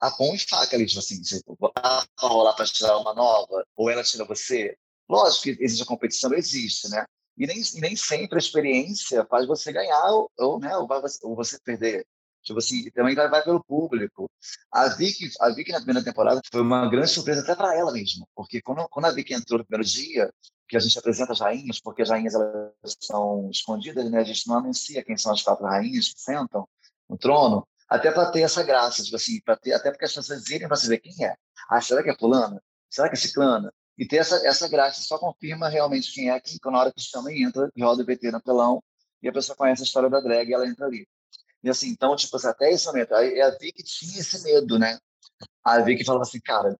[0.00, 3.90] a pão e faca ali, tipo assim, tipo, ah, rolar para tirar uma nova, ou
[3.90, 4.76] ela tira você.
[5.08, 7.04] Lógico que existe a competição, existe, né?
[7.36, 11.00] E nem, e nem sempre a experiência faz você ganhar ou, ou né, ou, vai,
[11.22, 12.06] ou você perder.
[12.44, 14.30] Tipo assim, também vai, vai pelo público.
[14.70, 18.26] A Vicky, a Vicky na primeira temporada foi uma grande surpresa até para ela mesma,
[18.34, 20.30] porque quando, quando a Vicky entrou no primeiro dia,
[20.68, 24.18] que a gente apresenta as rainhas, porque as rainhas elas são escondidas, né?
[24.18, 26.68] A gente não anuncia quem são as quatro rainhas que sentam
[27.08, 30.42] no trono, até para ter essa graça, tipo assim, para ter, até porque as pessoas
[30.42, 31.34] dizem para saber quem é.
[31.68, 32.62] Ah, será que é fulana?
[32.90, 33.72] Será que é ciclana?
[33.96, 37.32] E ter essa, essa graça só confirma realmente quem é, que na hora que chama
[37.32, 38.82] entra, roda o PT no pelão,
[39.22, 41.06] e a pessoa conhece a história da drag e ela entra ali.
[41.64, 44.98] E assim, então, tipo assim, até esse momento, aí a Vicky tinha esse medo, né?
[45.64, 46.78] A Vicky falava assim, cara,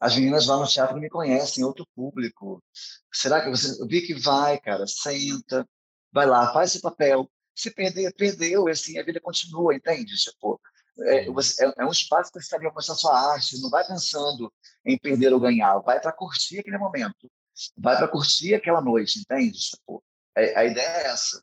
[0.00, 2.60] as meninas lá no teatro me conhecem, outro público.
[3.12, 3.86] Será que você.
[3.86, 5.64] Vicky vai, cara, senta,
[6.12, 7.30] vai lá, faz esse papel.
[7.54, 10.14] Se perder, perdeu, e assim, a vida continua, entende?
[10.16, 10.60] Tipo,
[11.02, 14.52] é, é, é um espaço que você ali mostrar sua arte, não vai pensando
[14.84, 17.30] em perder ou ganhar, vai para curtir aquele momento,
[17.78, 19.58] vai para curtir aquela noite, entende?
[19.58, 20.02] Tipo,
[20.36, 21.40] a, a ideia é essa.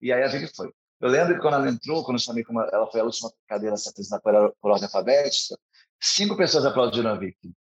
[0.00, 0.72] E aí a Vicky foi.
[1.02, 3.74] Eu lembro que quando ela entrou, quando eu chamei como ela foi a última cadeira
[3.74, 5.58] a ser apresentada por, ordem alfabética,
[6.00, 7.52] cinco pessoas aplaudiram a Vicky.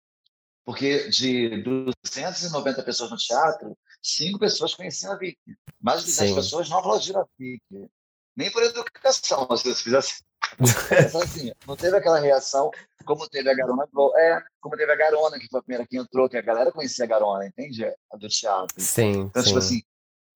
[0.63, 5.57] Porque de 290 pessoas no teatro, cinco pessoas conheciam a Vicky.
[5.81, 7.89] Mais de 10 pessoas não aplaudiram a Vicky.
[8.37, 10.17] Nem por educação, se eles fizessem.
[11.23, 12.69] assim, não teve aquela reação
[13.05, 16.29] como teve a Garona É, como teve a Garona, que foi a primeira que entrou,
[16.29, 17.85] que a galera conhecia a Garona, entende?
[17.85, 18.75] A do teatro.
[18.77, 19.11] Sim.
[19.11, 19.47] Então, tipo sim.
[19.47, 19.81] tipo assim.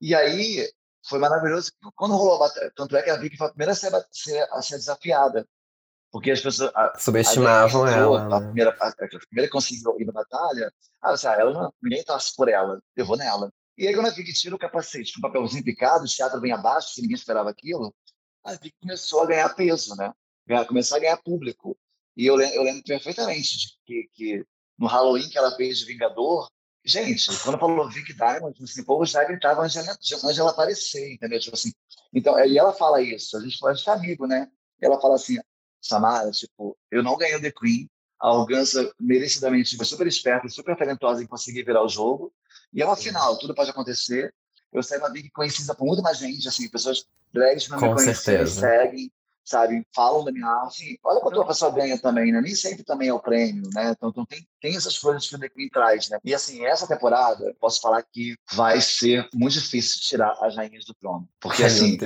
[0.02, 0.68] E aí,
[1.08, 1.72] foi maravilhoso.
[1.96, 4.06] Quando rolou a batalha, tanto é que a Vicky foi a primeira a ser, a
[4.12, 5.48] ser, a ser desafiada.
[6.12, 6.72] Porque as pessoas.
[6.74, 8.22] A, Subestimavam a ela.
[8.22, 8.46] A, né?
[8.46, 12.04] primeira, a, a, primeira que conseguiu ir na batalha, ah, você, ah, ela não, ninguém
[12.04, 13.52] torce por ela, eu vou nela.
[13.78, 16.54] E aí, quando a Vicky tira o capacete com um papelzinho picado, o teatro bem
[16.54, 17.94] abaixo, que ninguém esperava aquilo,
[18.44, 20.14] a Vicky começou a ganhar peso, né?
[20.68, 21.78] Começou a ganhar público.
[22.16, 24.46] E eu, eu lembro perfeitamente de que, que
[24.78, 26.50] no Halloween que ela fez de Vingador,
[26.86, 31.40] Gente, quando falou Vic Diamond, assim, o povo já gritava antes ela, aparecer, entendeu?
[31.40, 31.72] Tipo assim,
[32.14, 34.48] então, e ela fala isso, a gente pode estar amigo, né?
[34.80, 35.40] Ela fala assim,
[35.82, 40.78] Samara, tipo, eu não ganhei o The Queen, a Organza merecidamente foi super esperta, super
[40.78, 42.32] talentosa em conseguir virar o jogo,
[42.72, 44.34] e é uma final, tudo pode acontecer.
[44.72, 48.38] Eu saí uma Vic conhecida por muito mais gente, assim, pessoas drags não me conhecem,
[48.38, 49.12] me seguem,
[49.46, 51.00] sabe, falam da minha arte.
[51.04, 52.42] Olha quanto a pessoa ganha também, né?
[52.42, 53.92] Nem sempre também é o prêmio, né?
[53.92, 56.18] Então, então tem, tem essas coisas que o Queen traz, né?
[56.24, 60.94] E assim, essa temporada, posso falar que vai ser muito difícil tirar as rainhas do
[60.96, 61.30] trono.
[61.40, 61.98] Porque Ai, assim,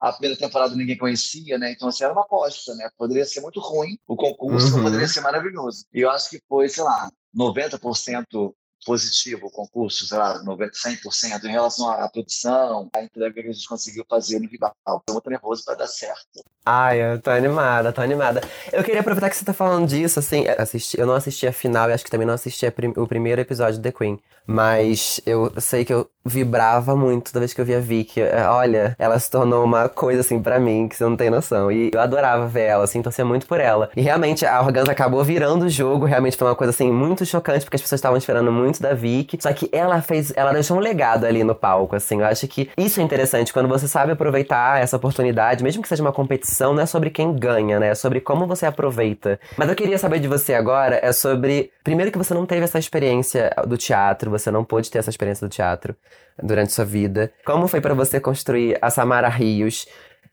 [0.00, 1.72] a primeira temporada ninguém conhecia, né?
[1.72, 2.88] Então, assim, era uma aposta, né?
[2.96, 4.84] Poderia ser muito ruim o concurso, uhum.
[4.84, 5.84] poderia ser maravilhoso.
[5.92, 8.54] E eu acho que foi, sei lá, 90%
[8.88, 13.52] positivo o concurso, sei lá, 90, 100% em relação à produção, a entrega que a
[13.52, 14.74] gente conseguiu fazer no rival.
[14.78, 16.42] Estou muito nervoso para dar certo.
[16.64, 18.40] Ai, eu tô animada, tô animada.
[18.72, 21.90] Eu queria aproveitar que você tá falando disso, assim, assisti, eu não assisti a final
[21.90, 24.18] e acho que também não assisti prim, o primeiro episódio de The Queen.
[24.46, 28.22] Mas eu sei que eu vibrava muito toda vez que eu via a Vicky.
[28.22, 31.70] É, olha, ela se tornou uma coisa assim para mim que você não tem noção.
[31.70, 33.90] E eu adorava ver ela, assim, torcia muito por ela.
[33.94, 37.64] E realmente a Organza acabou virando o jogo, realmente foi uma coisa assim muito chocante,
[37.64, 39.38] porque as pessoas estavam esperando muito da Vicky.
[39.40, 42.20] Só que ela fez, ela deixou um legado ali no palco, assim.
[42.20, 46.02] Eu acho que isso é interessante quando você sabe aproveitar essa oportunidade, mesmo que seja
[46.02, 47.88] uma competição, não é sobre quem ganha, né?
[47.90, 49.38] É sobre como você aproveita.
[49.56, 52.78] Mas eu queria saber de você agora é sobre primeiro que você não teve essa
[52.78, 55.96] experiência do teatro, você não pôde ter essa experiência do teatro
[56.42, 57.32] durante sua vida.
[57.44, 59.86] Como foi para você construir a Samara Rios?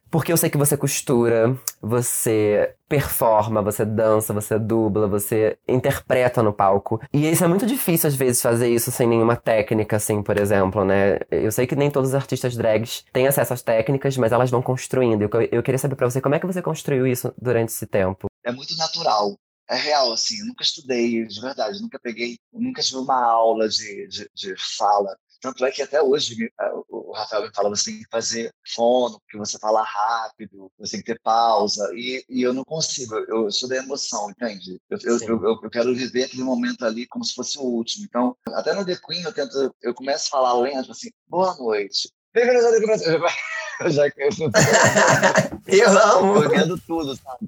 [0.10, 6.54] Porque eu sei que você costura, você performa, você dança, você dubla, você interpreta no
[6.54, 7.02] palco.
[7.12, 10.86] E isso é muito difícil às vezes fazer isso sem nenhuma técnica, assim, por exemplo,
[10.86, 11.20] né?
[11.32, 14.62] Eu sei que nem todos os artistas drags têm acesso às técnicas, mas elas vão
[14.62, 15.24] construindo.
[15.24, 18.28] Eu, eu queria saber para você como é que você construiu isso durante esse tempo.
[18.44, 19.36] É muito natural
[19.68, 24.08] é real, assim, eu nunca estudei, de verdade, nunca peguei, nunca tive uma aula de,
[24.08, 25.18] de, de fala.
[25.46, 26.52] Tanto é que até hoje
[26.90, 31.20] o Rafael me falava assim, fazer fono, porque você fala rápido, você tem que ter
[31.22, 34.82] pausa, e, e eu não consigo, eu sou da emoção, entende?
[34.90, 38.06] Eu, eu, eu, eu, quero viver aquele momento ali como se fosse o último.
[38.06, 42.10] Então, até no The Queen, eu tento, eu começo a falar lento, assim, boa noite.
[43.78, 44.04] Eu já
[45.68, 46.44] eu amo.
[46.44, 47.46] Eu vendo tudo, sabe?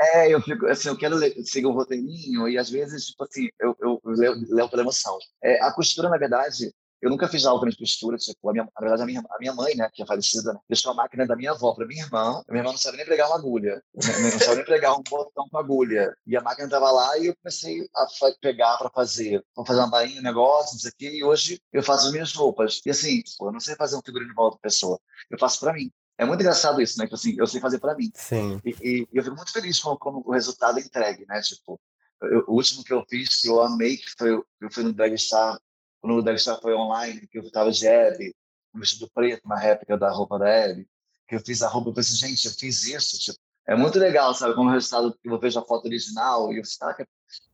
[0.00, 3.76] É, eu fico assim, eu quero seguir um roteirinho e às vezes, tipo assim, eu,
[3.80, 5.18] eu, eu leio pela emoção.
[5.42, 8.80] É, a costura, na verdade, Eu nunca fiz aula de costura, tipo, a minha, na
[8.80, 11.36] verdade, a minha, a minha mãe, né, que é falecida, né, deixou a máquina da
[11.36, 12.42] minha avó para minha irmã.
[12.48, 15.02] A minha irmã não sabia nem pregar uma agulha, não, não sabia nem pregar um
[15.02, 16.16] botão com agulha.
[16.26, 18.06] E a máquina estava lá e eu comecei a
[18.40, 19.44] pegar para fazer.
[19.54, 22.80] Vou fazer uma bainha, um negócio, isso aqui, e hoje eu faço as minhas roupas.
[22.86, 24.98] E assim, pô, eu não sei fazer um figurino de outra pessoa,
[25.30, 25.90] eu faço para mim.
[26.16, 27.06] É muito engraçado isso, né?
[27.06, 28.10] Que assim, eu sei fazer para mim.
[28.14, 28.60] Sim.
[28.64, 31.40] E, e, eu fico muito feliz com, com, o resultado entregue, né?
[31.40, 31.80] Tipo,
[32.22, 35.58] eu, o último que eu fiz, que eu amei, que foi, eu fui no Dragstar,
[36.04, 38.36] quando o Dragstar foi online, que eu tava de Hebe,
[38.74, 40.86] um vestido preto, uma réplica da roupa da Hebe,
[41.26, 44.34] que eu fiz a roupa, eu pensei, gente, eu fiz isso, tipo, é muito legal,
[44.34, 44.54] sabe?
[44.54, 46.94] Como resultado que eu vejo a foto original e eu ah,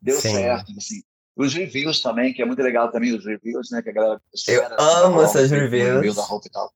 [0.02, 0.34] deu Sim.
[0.34, 1.00] certo, assim.
[1.36, 3.82] Os reviews também, que é muito legal também, os reviews, né?
[3.82, 5.94] Que a galera eu amo essas reviews.
[5.94, 6.72] reviews da roupa e tal.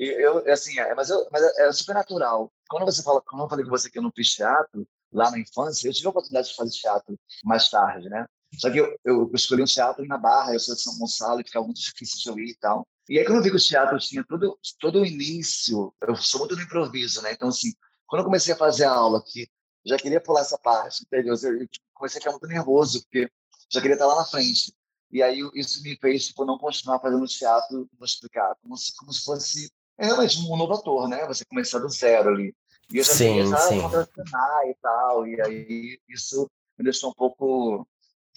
[0.00, 2.52] E eu, assim, é, mas, eu, mas é, é super natural.
[2.68, 5.38] Quando você fala, quando eu falei com você que eu não fiz teatro, lá na
[5.38, 8.26] infância, eu tive a oportunidade de fazer teatro mais tarde, né?
[8.58, 11.44] Só que eu, eu escolhi um teatro na Barra, eu sou de São Gonçalo, e
[11.44, 12.86] ficava muito difícil de eu ir e tal.
[13.08, 16.40] E aí, quando eu vi que o teatro tinha todo, todo o início, eu sou
[16.40, 17.32] muito no improviso, né?
[17.32, 17.72] Então, assim,
[18.06, 19.48] quando eu comecei a fazer a aula, que
[19.84, 21.34] já queria pular essa parte, entendeu?
[21.34, 23.30] Eu comecei a ficar muito nervoso, porque
[23.70, 24.72] já queria estar lá na frente.
[25.10, 29.12] E aí, isso me fez, tipo, não continuar fazendo teatro, vou explicar, como se, como
[29.12, 31.26] se fosse é realmente um novo ator, né?
[31.26, 32.54] Você começar do zero ali.
[32.90, 37.14] E eu já sim, começava a contracenar e tal, e aí isso me deixou um
[37.14, 37.86] pouco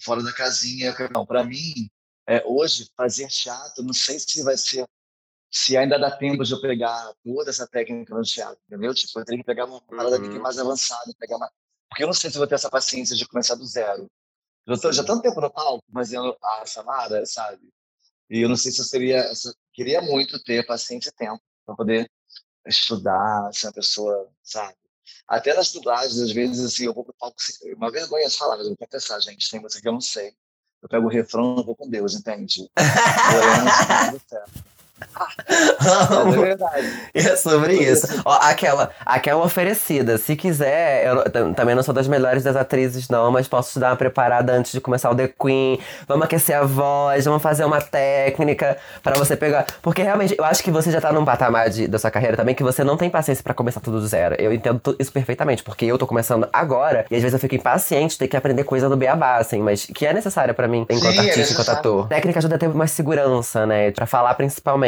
[0.00, 0.94] fora da casinha.
[1.12, 1.88] Não, para mim,
[2.28, 4.86] é, hoje, fazer teatro, não sei se vai ser,
[5.50, 8.94] se ainda dá tempo de eu pegar toda essa técnica no teatro, entendeu?
[8.94, 10.40] Tipo, eu tenho que pegar uma parada uhum.
[10.40, 11.50] mais avançada, pegar uma...
[11.88, 14.10] porque eu não sei se eu vou ter essa paciência de começar do zero.
[14.66, 17.68] Já tô, já tanto tempo no palco fazendo a chamada, sabe?
[18.28, 19.54] E eu não sei se eu teria, essa...
[19.72, 22.10] queria muito ter paciência e tempo para poder
[22.66, 24.74] estudar, ser uma pessoa, sabe?
[25.28, 27.36] Até nas dublagens, às vezes, assim, eu vou pro palco,
[27.76, 30.34] uma vergonha de falar, mas eu vou pensar, gente, tem música que eu não sei.
[30.82, 32.70] Eu pego o refrão e vou com Deus, entende?
[34.28, 34.75] Certo.
[35.48, 36.92] É verdade.
[37.14, 38.22] É sobre isso.
[38.24, 40.18] Ó, aquela, aquela oferecida.
[40.18, 43.90] Se quiser, eu também não sou das melhores das atrizes, não, mas posso te dar
[43.90, 45.78] uma preparada antes de começar o The Queen.
[46.08, 49.66] Vamos aquecer a voz, vamos fazer uma técnica para você pegar.
[49.82, 52.54] Porque realmente, eu acho que você já tá num patamar de, da sua carreira também
[52.54, 54.34] que você não tem paciência para começar tudo do zero.
[54.38, 58.14] Eu entendo isso perfeitamente, porque eu tô começando agora e às vezes eu fico impaciente
[58.14, 61.12] de ter que aprender coisa do beabá, assim, mas que é necessária para mim enquanto
[61.12, 62.08] Sim, é artista, é enquanto ator.
[62.08, 63.90] Técnica ajuda a ter mais segurança, né?
[63.90, 64.85] Pra falar principalmente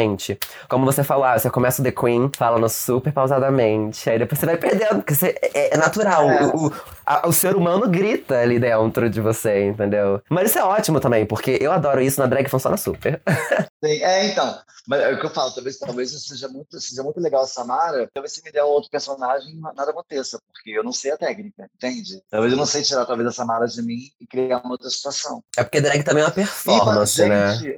[0.67, 4.45] como você falou, ah, você começa o The Queen falando super pausadamente, aí depois você
[4.45, 6.29] vai perdendo, porque você, é, é natural.
[6.29, 6.45] É.
[6.45, 6.73] O, o,
[7.05, 10.21] a, o ser humano grita ali dentro de você, entendeu?
[10.29, 13.21] Mas isso é ótimo também, porque eu adoro isso na drag funciona super.
[13.83, 14.59] Sim, é, então.
[14.87, 18.09] Mas é o que eu falo, talvez, talvez seja muito, seja muito legal a Samara,
[18.13, 22.21] talvez se me der outro personagem, nada aconteça, porque eu não sei a técnica, entende?
[22.29, 25.43] Talvez eu não sei tirar talvez a Samara de mim e criar uma outra situação.
[25.55, 27.77] É porque drag também é uma performance, e, mas, né?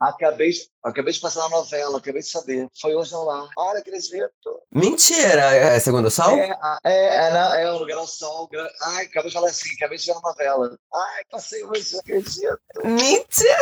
[0.00, 0.50] Acabei,
[0.82, 2.66] acabei de passar na novela, acabei de saber.
[2.80, 3.46] Foi hoje ao lá.
[3.54, 4.62] Olha, acredito.
[4.72, 5.54] Mentira!
[5.54, 6.30] É Segundo o Sol?
[6.38, 8.48] É, é, é, na, é o Lugar ao Sol.
[8.82, 10.78] Ai, acabei de falar assim, acabei de ver na novela.
[10.94, 12.58] Ai, passei hoje, acredito.
[12.82, 13.58] Mentira!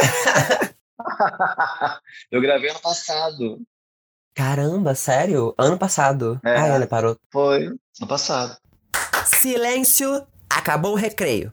[2.31, 3.61] Eu gravei ano passado.
[4.33, 5.53] Caramba, sério?
[5.59, 6.41] Ano passado.
[6.45, 7.17] É, Ai, ela parou.
[7.33, 8.57] Foi, ano passado.
[9.27, 11.53] Silêncio, acabou o recreio.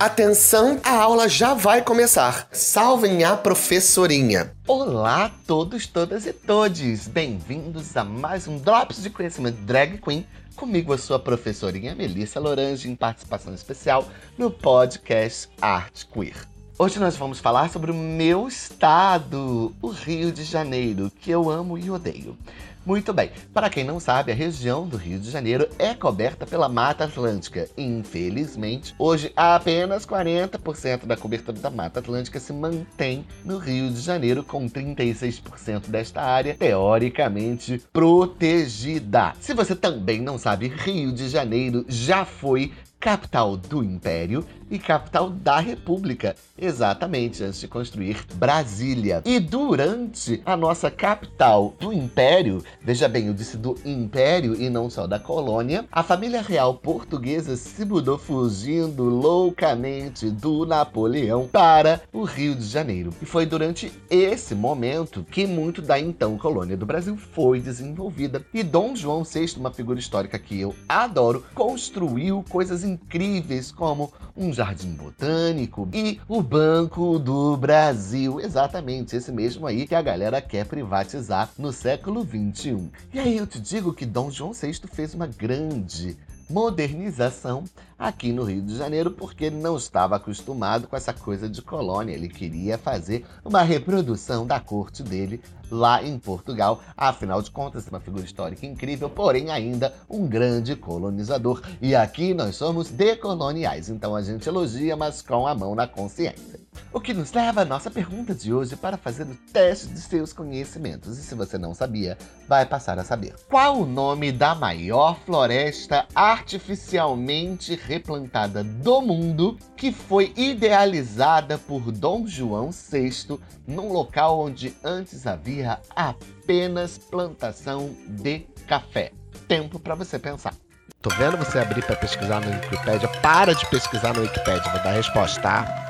[0.00, 2.46] Atenção, a aula já vai começar.
[2.52, 4.52] Salvem a professorinha.
[4.64, 7.08] Olá todos, todas e todes.
[7.08, 10.24] Bem-vindos a mais um Drops de Conhecimento Drag Queen.
[10.54, 14.06] Comigo a sua professorinha Melissa Lorange em participação especial
[14.38, 16.46] no podcast Arte Queer.
[16.78, 21.76] Hoje nós vamos falar sobre o meu estado, o Rio de Janeiro, que eu amo
[21.76, 22.38] e odeio.
[22.84, 26.68] Muito bem, para quem não sabe, a região do Rio de Janeiro é coberta pela
[26.68, 27.68] Mata Atlântica.
[27.76, 34.42] Infelizmente, hoje apenas 40% da cobertura da Mata Atlântica se mantém no Rio de Janeiro,
[34.42, 39.34] com 36% desta área teoricamente protegida.
[39.40, 45.30] Se você também não sabe, Rio de Janeiro já foi capital do Império e capital
[45.30, 49.22] da República, exatamente antes de construir Brasília.
[49.24, 54.90] E durante a nossa capital do Império, veja bem, eu disse do Império e não
[54.90, 62.24] só da colônia, a família real portuguesa se mudou fugindo loucamente do Napoleão para o
[62.24, 63.12] Rio de Janeiro.
[63.22, 68.44] E foi durante esse momento que muito da então colônia do Brasil foi desenvolvida.
[68.52, 74.52] E Dom João VI, uma figura histórica que eu adoro, construiu coisas incríveis como um
[74.58, 78.40] jardim botânico e o Banco do Brasil.
[78.40, 82.90] Exatamente, esse mesmo aí que a galera quer privatizar no século 21.
[83.14, 86.16] E aí eu te digo que Dom João VI fez uma grande
[86.50, 87.62] modernização
[87.98, 92.14] aqui no Rio de Janeiro, porque ele não estava acostumado com essa coisa de colônia.
[92.14, 96.80] Ele queria fazer uma reprodução da corte dele lá em Portugal.
[96.96, 101.62] Afinal de contas, uma figura histórica incrível, porém ainda um grande colonizador.
[101.80, 106.60] E aqui nós somos decoloniais, então a gente elogia, mas com a mão na consciência.
[106.92, 110.32] O que nos leva à nossa pergunta de hoje para fazer o teste de seus
[110.32, 111.18] conhecimentos.
[111.18, 112.16] E se você não sabia,
[112.46, 113.34] vai passar a saber.
[113.48, 122.26] Qual o nome da maior floresta artificialmente replantada do mundo que foi idealizada por Dom
[122.26, 129.12] João VI num local onde antes havia apenas plantação de café?
[129.48, 130.54] Tempo para você pensar.
[131.00, 133.08] Tô vendo você abrir para pesquisar no Wikipedia.
[133.22, 135.88] Para de pesquisar no Wikipedia, vou dar a resposta, tá?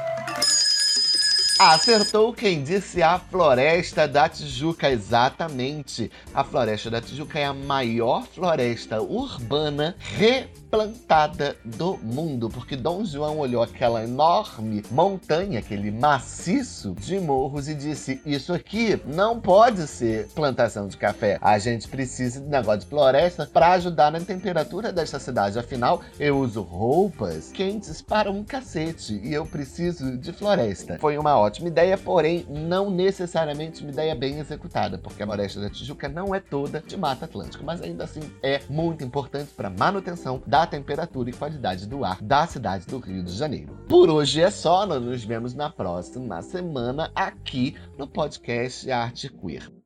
[1.59, 6.09] Acertou quem disse a Floresta da Tijuca, exatamente.
[6.33, 9.97] A Floresta da Tijuca é a maior floresta urbana
[10.71, 17.75] replantada do mundo, porque Dom João olhou aquela enorme montanha, aquele maciço de morros e
[17.75, 21.39] disse: Isso aqui não pode ser plantação de café.
[21.41, 25.59] A gente precisa de negócio de floresta para ajudar na temperatura desta cidade.
[25.59, 30.99] Afinal, eu uso roupas quentes para um cacete e eu preciso de floresta.
[31.01, 35.71] Foi uma ótima ideia, porém não necessariamente uma ideia bem executada, porque a Floresta da
[35.71, 40.43] Tijuca não é toda de Mata Atlântica, mas ainda assim é muito importante para manutenção
[40.47, 43.77] da temperatura e qualidade do ar da cidade do Rio de Janeiro.
[43.89, 49.78] Por hoje é só, nós nos vemos na próxima semana aqui no podcast Arte Queer.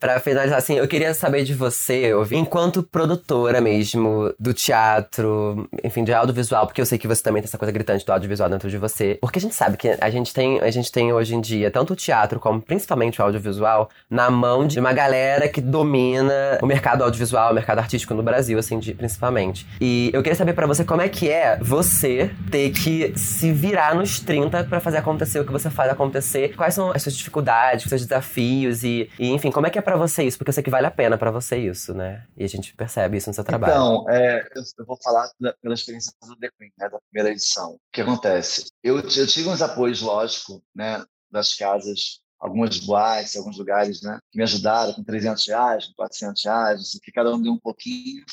[0.00, 6.12] Pra finalizar, assim, eu queria saber de você, enquanto produtora mesmo do teatro, enfim, de
[6.12, 8.76] audiovisual, porque eu sei que você também tem essa coisa gritante do audiovisual dentro de
[8.78, 9.16] você.
[9.20, 11.92] Porque a gente sabe que a gente tem, a gente tem hoje em dia tanto
[11.92, 17.04] o teatro como principalmente o audiovisual na mão de uma galera que domina o mercado
[17.04, 19.66] audiovisual, o mercado artístico no Brasil, assim, de, principalmente.
[19.80, 23.94] E eu queria saber para você como é que é você ter que se virar
[23.94, 26.56] nos 30 para fazer acontecer o que você faz acontecer.
[26.56, 29.78] Quais são as suas dificuldades, os seus desafios e, e enfim, como é que que
[29.78, 30.38] é para você isso?
[30.38, 32.26] Porque eu sei que vale a pena para você isso, né?
[32.34, 33.74] E a gente percebe isso no seu trabalho.
[33.74, 37.72] Então, é, eu, vou falar da, pela experiência do The Queen, né, da primeira edição.
[37.72, 38.68] O que acontece?
[38.82, 44.38] Eu, eu tive uns apoios, lógico, né, das casas algumas boates, alguns lugares, né, que
[44.38, 48.24] me ajudaram com 300 reais, com 400 reais, assim, que cada um deu um pouquinho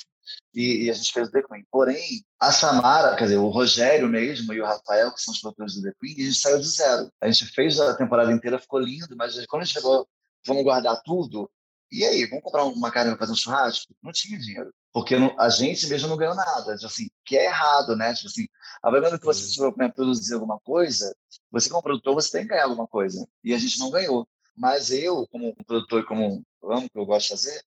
[0.53, 1.65] e, e, a gente fez o The Queen.
[1.69, 5.75] Porém, a Samara, quer dizer, o Rogério mesmo e o Rafael, que são os produtores
[5.75, 7.09] do The Queen, a gente saiu do zero.
[7.19, 10.07] A gente fez a temporada inteira, ficou lindo, mas quando chegou
[10.45, 11.49] vamos guardar tudo.
[11.91, 13.93] E aí, vamos comprar uma carne para fazer um churrasco?
[14.01, 14.73] Não tinha dinheiro.
[14.91, 16.75] Porque não, a gente mesmo não ganhou nada.
[16.75, 18.13] Tipo assim, que é errado, né?
[18.13, 18.47] Tipo assim,
[18.81, 21.15] a verdade é que você se para produzir alguma coisa,
[21.51, 23.27] você como produtor, você tem que ganhar alguma coisa.
[23.43, 24.27] E a gente não ganhou.
[24.55, 27.63] Mas eu, como produtor e como amo que eu gosto de fazer,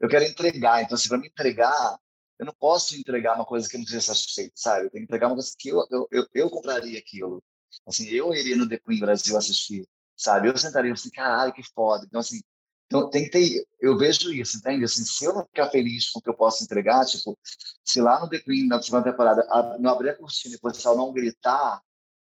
[0.00, 0.82] eu quero entregar.
[0.82, 1.98] Então, assim, para me entregar,
[2.38, 4.86] eu não posso entregar uma coisa que eu não seja satisfeito, sabe?
[4.86, 7.42] Eu tenho que entregar uma coisa que eu, eu, eu, eu compraria aquilo.
[7.86, 9.86] Assim, eu iria no The Queen Brasil assistir
[10.16, 10.48] sabe?
[10.48, 12.04] Eu sentaria assim, caralho, que foda.
[12.06, 12.40] Então, assim,
[12.86, 14.84] então tem que ter, eu vejo isso, entende?
[14.84, 17.38] Assim, se eu não ficar feliz com o que eu posso entregar, tipo,
[17.82, 20.60] se lá no The Queen, na segunda temporada, a, não abrir a cortina e o
[20.60, 21.80] pessoal não gritar,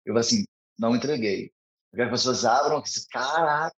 [0.03, 0.45] eu vou assim,
[0.79, 1.51] não entreguei.
[1.91, 3.75] Eu quero que as pessoas abram, que caraca,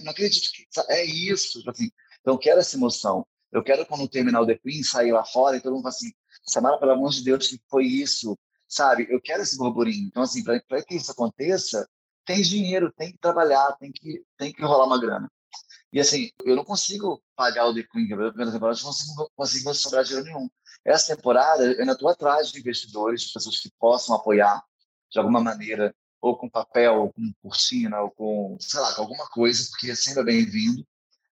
[0.00, 1.58] não acredito que é isso.
[1.58, 1.90] Tipo assim,
[2.20, 3.26] então eu quero essa emoção.
[3.50, 6.12] Eu quero quando terminar o The Queen, sair lá fora e todo mundo fala assim,
[6.46, 8.38] Samara, pelo amor de Deus, que foi isso?
[8.68, 9.06] Sabe?
[9.10, 10.06] Eu quero esse burburinho.
[10.06, 11.86] Então, assim, para que isso aconteça,
[12.32, 15.30] tem dinheiro, tem que trabalhar, tem que, tem que rolar uma grana.
[15.92, 19.30] E assim, eu não consigo pagar o The Queen, a primeira temporada, eu não consigo,
[19.36, 20.48] consigo sobrar dinheiro nenhum.
[20.82, 24.64] Essa temporada, eu ainda estou atrás de investidores, de pessoas que possam apoiar
[25.10, 29.28] de alguma maneira, ou com papel, ou com cortina, ou com, sei lá, com alguma
[29.28, 30.86] coisa, porque é sempre bem-vindo,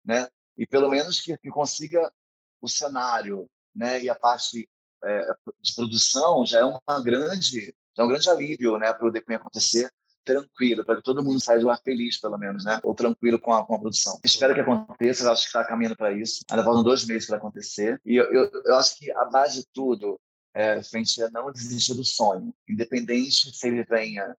[0.04, 0.28] né?
[0.58, 2.12] E pelo menos que, que consiga
[2.60, 4.02] o cenário, né?
[4.02, 4.68] E a parte
[5.02, 8.92] é, de produção já é uma grande, já é um grande alívio, né?
[8.92, 9.90] Para o The Queen acontecer
[10.24, 12.80] tranquilo, para que todo mundo saia de lá feliz, pelo menos, né?
[12.82, 14.18] Ou tranquilo com a, com a produção.
[14.24, 16.44] Espero que aconteça, eu acho que está caminhando para isso.
[16.50, 18.00] Ainda faltam dois meses para acontecer.
[18.04, 20.20] E eu, eu, eu, acho que a base de tudo
[20.54, 24.36] é frente a não desistir do sonho, independente se ele venha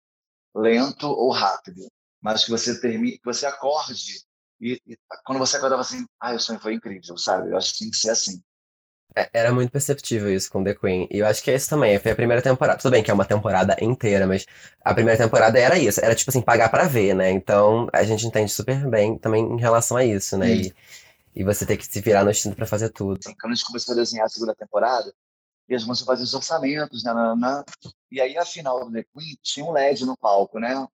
[0.53, 1.87] lento ou rápido,
[2.21, 4.21] mas que você termine, que você acorde
[4.61, 7.49] e, e quando você acordava assim, ah, o sonho foi incrível, sabe?
[7.49, 8.41] Eu acho que tem que ser assim.
[9.15, 11.07] É, era muito perceptível isso com The Queen.
[11.11, 11.99] E eu acho que é isso também.
[11.99, 12.79] Foi a primeira temporada.
[12.79, 14.45] Tudo bem que é uma temporada inteira, mas
[14.83, 16.03] a primeira temporada era isso.
[16.03, 17.29] Era tipo assim, pagar pra ver, né?
[17.31, 20.51] Então a gente entende super bem também em relação a isso, né?
[20.55, 20.73] E,
[21.35, 23.19] e você ter que se virar no instinto pra fazer tudo.
[23.39, 25.13] Quando a gente começou a desenhar a segunda temporada,
[25.69, 27.63] e começou a fazer os orçamentos, né?
[28.11, 30.85] E aí, a final do The Queen, tinha um LED no palco, né?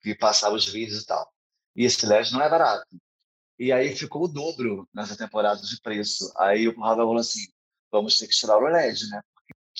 [0.00, 1.28] Que passava os vídeos e tal.
[1.74, 2.86] E esse LED não é barato.
[3.62, 6.32] E aí ficou o dobro nessa temporada de preço.
[6.36, 7.46] Aí o Ravel falou assim:
[7.92, 9.22] vamos ter que tirar o LED, né?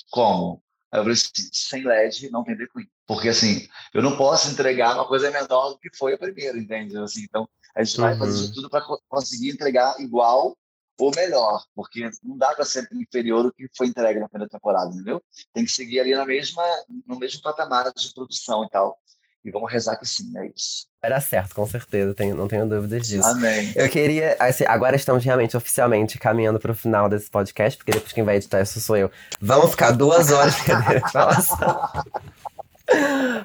[0.09, 0.63] Como?
[0.93, 2.89] Aí eu falei assim, sem LED não tem The Queen.
[3.09, 6.97] Porque, assim, eu não posso entregar uma coisa menor do que foi a primeira, entende?
[6.97, 8.07] Assim, então, a gente uhum.
[8.07, 8.53] vai fazer uhum.
[8.53, 10.57] tudo para conseguir entregar igual
[10.97, 14.95] ou melhor, porque não dá para ser inferior do que foi entregue na primeira temporada,
[14.95, 15.21] entendeu?
[15.53, 16.63] Tem que seguir ali na mesma,
[17.05, 18.97] no mesmo patamar de produção e tal.
[19.45, 20.87] E vamos rezar que sim, é isso.
[21.03, 23.29] Era certo, com certeza, tenho, não tenho dúvidas disso.
[23.29, 23.73] Amém.
[23.75, 28.13] Eu queria, assim, agora estamos realmente oficialmente caminhando para o final desse podcast, porque depois
[28.13, 29.11] quem vai editar isso sou eu.
[29.41, 31.91] Vamos ficar duas horas de falação.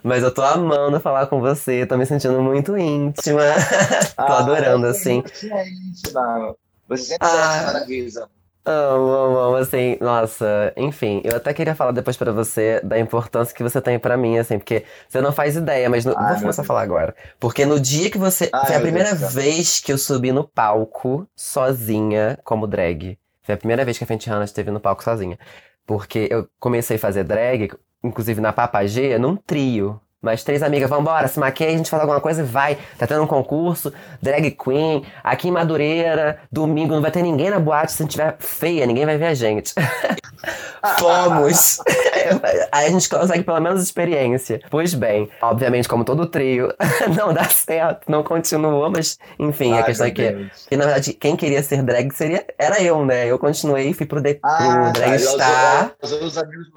[0.03, 3.41] Mas eu tô amando falar com você, tô me sentindo muito íntima.
[4.15, 5.23] tô ah, adorando, assim.
[5.43, 6.55] É íntima.
[6.87, 8.29] Você sempre ah, maravilha.
[8.69, 13.55] Amo, amo, amo, assim, nossa, enfim, eu até queria falar depois para você da importância
[13.55, 16.41] que você tem para mim, assim, porque você não faz ideia, mas no, Ai, vou
[16.41, 17.15] começar a falar agora.
[17.39, 18.49] Porque no dia que você.
[18.51, 23.17] Ai, foi a primeira Deus vez que eu subi no palco sozinha como drag.
[23.41, 25.39] Foi a primeira vez que a Fenty Hannah esteve no palco sozinha.
[25.85, 27.71] Porque eu comecei a fazer drag,
[28.03, 29.97] inclusive na Papagê, num trio.
[30.19, 32.75] Mais três amigas, vambora, se maquia, a gente faz alguma coisa e vai.
[32.97, 37.59] Tá tendo um concurso, drag queen, aqui em Madureira, domingo não vai ter ninguém na
[37.59, 39.75] boate se não tiver feia, ninguém vai ver a gente.
[40.97, 41.79] Fomos!
[42.71, 44.59] Aí a gente consegue pelo menos experiência.
[44.71, 46.73] Pois bem, obviamente, como todo trio,
[47.15, 51.13] não dá certo, não continuou, mas enfim, Ai, a questão é que, que, na verdade,
[51.13, 53.27] quem queria ser drag seria, era eu, né?
[53.27, 55.91] Eu continuei, fui pro, de, ah, pro Drag Star.
[56.01, 56.67] Os, os amigos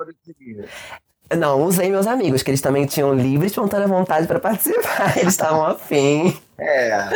[1.36, 5.16] não, usei meus amigos, que eles também tinham livre e espontânea vontade para participar.
[5.18, 6.36] Eles estavam afim.
[6.58, 7.08] É.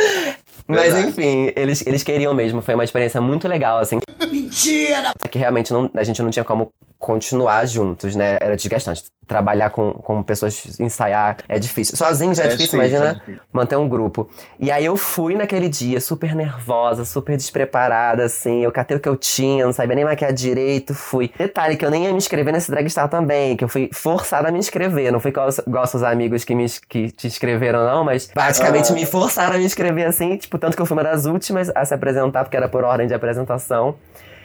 [0.67, 1.07] Mas verdade.
[1.09, 2.61] enfim, eles, eles queriam mesmo.
[2.61, 3.99] Foi uma experiência muito legal, assim.
[4.31, 5.13] Mentira!
[5.23, 6.71] É que realmente não, a gente não tinha como
[7.05, 8.37] continuar juntos, né?
[8.41, 9.03] Era desgastante.
[9.27, 11.97] Trabalhar com, com pessoas, ensaiar, é difícil.
[11.97, 13.41] Sozinho já é, é difícil, difícil, imagina é difícil.
[13.51, 14.29] manter um grupo.
[14.59, 18.63] E aí eu fui naquele dia super nervosa, super despreparada, assim.
[18.63, 21.31] Eu catei o que eu tinha, não sabia nem maquiar direito, fui.
[21.37, 24.51] Detalhe que eu nem ia me inscrever nesse Dragstar também, que eu fui forçada a
[24.51, 25.11] me inscrever.
[25.11, 28.95] Não foi igual, igual seus amigos que, me, que te inscreveram, não, mas praticamente ah.
[28.95, 31.83] me forçaram a me inscrever assim, tipo, tanto que eu fui uma das últimas a
[31.83, 33.95] se apresentar, porque era por ordem de apresentação.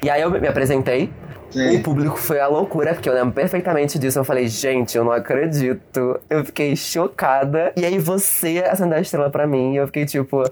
[0.03, 1.13] E aí eu me apresentei.
[1.51, 1.77] Sim.
[1.77, 4.19] O público foi a loucura, porque eu lembro perfeitamente disso.
[4.19, 6.19] Eu falei, gente, eu não acredito.
[6.31, 7.73] Eu fiquei chocada.
[7.77, 9.75] E aí você acendeu a estrela pra mim.
[9.75, 10.43] E eu fiquei tipo,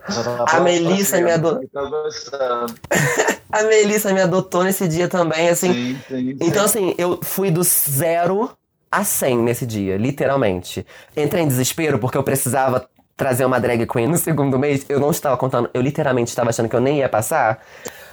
[0.52, 1.62] a Melissa me adotou.
[3.50, 5.72] a Melissa me adotou nesse dia também, assim.
[5.72, 8.50] Sim, sim, então, assim, eu fui do zero
[8.90, 10.84] a 100 nesse dia, literalmente.
[11.16, 12.86] Entrei em desespero porque eu precisava
[13.18, 14.86] trazer uma drag queen no segundo mês.
[14.88, 17.60] Eu não estava contando, eu literalmente estava achando que eu nem ia passar.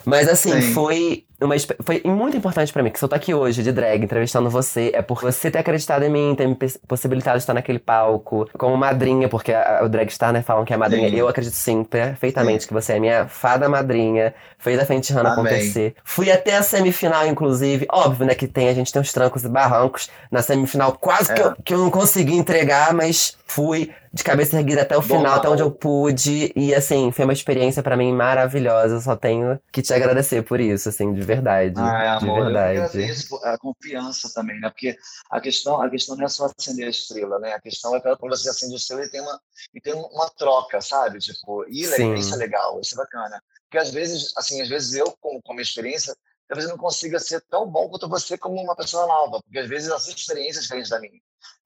[0.04, 0.74] Mas assim, Sim.
[0.74, 4.04] foi uma foi muito importante para mim que se eu tô aqui hoje de drag
[4.04, 7.80] entrevistando você é por você ter acreditado em mim, ter me possibilitado de estar naquele
[7.80, 11.10] palco como madrinha, porque a, o drag star né, falam que é madrinha.
[11.10, 11.16] Sim.
[11.16, 12.68] Eu acredito sim, perfeitamente sim.
[12.68, 15.96] que você é minha fada madrinha, fez a Fenty Hannah acontecer.
[16.04, 19.50] Fui até a semifinal inclusive, óbvio, né, que tem a gente tem os trancos e
[19.50, 21.36] barrancos na semifinal, quase é.
[21.36, 25.18] que, eu, que eu não consegui entregar, mas fui de cabeça erguida até o Bom,
[25.18, 26.50] final, até onde eu pude.
[26.56, 28.96] E assim, foi uma experiência para mim maravilhosa.
[28.96, 31.35] Eu só tenho que te agradecer por isso, assim, de verdade.
[31.80, 32.78] Ah, de amor, verdade.
[32.78, 34.70] Eu agradeço a confiança também, né?
[34.70, 34.98] Porque
[35.30, 37.54] a questão, a questão não é só acender a estrela, né?
[37.54, 39.42] A questão é quando você acende a estrela e tem uma,
[39.74, 41.20] e tem uma troca, sabe?
[41.20, 42.14] Tipo, e Sim.
[42.14, 43.42] isso é legal, isso é bacana.
[43.64, 46.16] Porque às vezes, assim, às vezes eu, com, com a minha experiência,
[46.48, 49.68] talvez eu não consiga ser tão bom quanto você como uma pessoa nova, porque às
[49.68, 51.14] vezes a sua experiência é diferente da minha.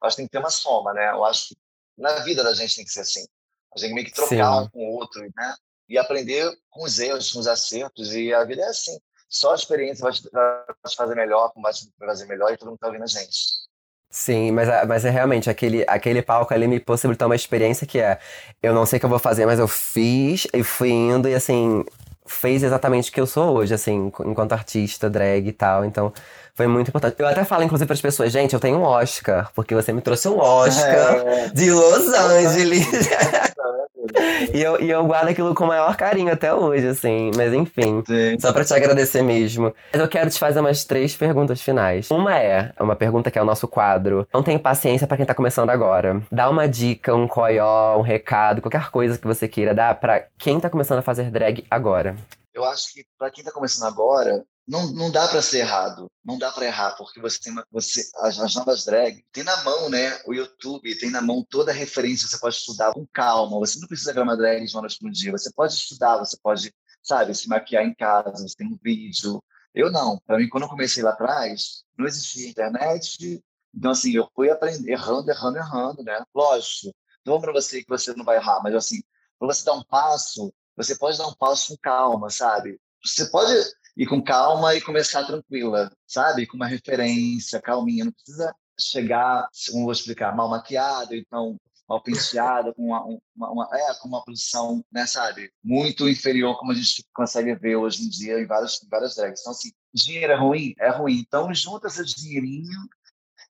[0.01, 1.09] Eu acho que tem que ter uma soma, né?
[1.11, 1.57] Eu acho que
[1.97, 3.26] na vida da gente tem que ser assim.
[3.76, 4.41] A gente tem que trocar Sim.
[4.41, 5.55] um com o outro, né?
[5.88, 8.13] E aprender com os erros, com os acertos.
[8.13, 8.97] E a vida é assim.
[9.30, 10.27] Só a experiência vai te,
[10.97, 13.69] fazer melhor, vai te fazer melhor e todo mundo está ouvindo a gente.
[14.11, 18.19] Sim, mas, mas é realmente aquele, aquele palco ali me possibilitou uma experiência que é
[18.61, 21.36] eu não sei o que eu vou fazer, mas eu fiz e fui indo e
[21.36, 21.86] assim,
[22.30, 25.84] fez exatamente o que eu sou hoje, assim, enquanto artista, drag e tal.
[25.84, 26.13] Então,
[26.53, 27.15] foi muito importante.
[27.19, 30.01] Eu até falo, inclusive, para as pessoas, gente, eu tenho um Oscar, porque você me
[30.01, 31.49] trouxe um Oscar é.
[31.49, 32.88] de Los Angeles.
[34.53, 37.32] e, eu, e eu guardo aquilo com o maior carinho até hoje, assim.
[37.36, 38.39] Mas enfim, Sim.
[38.39, 39.74] só para te agradecer mesmo.
[39.91, 42.10] Mas eu quero te fazer umas três perguntas finais.
[42.12, 44.28] Uma é, uma pergunta que é o nosso quadro.
[44.34, 46.22] Não tenho paciência para quem tá começando agora.
[46.32, 50.60] Dá uma dica, um coió, um recado, qualquer coisa que você queira dar para quem
[50.60, 52.16] tá começando a fazer drag agora.
[52.53, 56.38] Eu acho que para quem tá começando agora, não, não dá para ser errado, não
[56.38, 60.22] dá para errar, porque você tem você as, as, novas drag tem na mão, né?
[60.28, 63.88] O YouTube tem na mão toda a referência, você pode estudar com calma, você não
[63.88, 67.34] precisa ver uma drag de uma noite para dia, você pode estudar, você pode, sabe,
[67.34, 69.43] se maquiar em casa, você tem um vídeo.
[69.74, 73.43] Eu não, para mim quando eu comecei lá atrás, não existia internet,
[73.76, 76.24] então assim, eu fui aprender errando, errando, errando, né?
[76.34, 76.93] Lógico,
[77.26, 79.01] não para você que você não vai errar, mas assim,
[79.39, 82.80] para você dar um passo, você pode dar um passo com calma, sabe?
[83.03, 83.51] Você pode
[84.00, 86.47] ir com calma e começar tranquila, sabe?
[86.47, 88.06] Com uma referência, calminha.
[88.06, 93.04] Não precisa chegar, como vou explicar, mal maquiado, então mal penteada, com uma,
[93.36, 97.78] uma, uma, é, com uma posição, né, sabe, muito inferior, como a gente consegue ver
[97.78, 99.41] hoje em dia em várias, em várias drags.
[99.41, 100.76] Então, assim, dinheiro é ruim?
[100.78, 101.18] É ruim.
[101.20, 102.80] Então, junta esse dinheirinho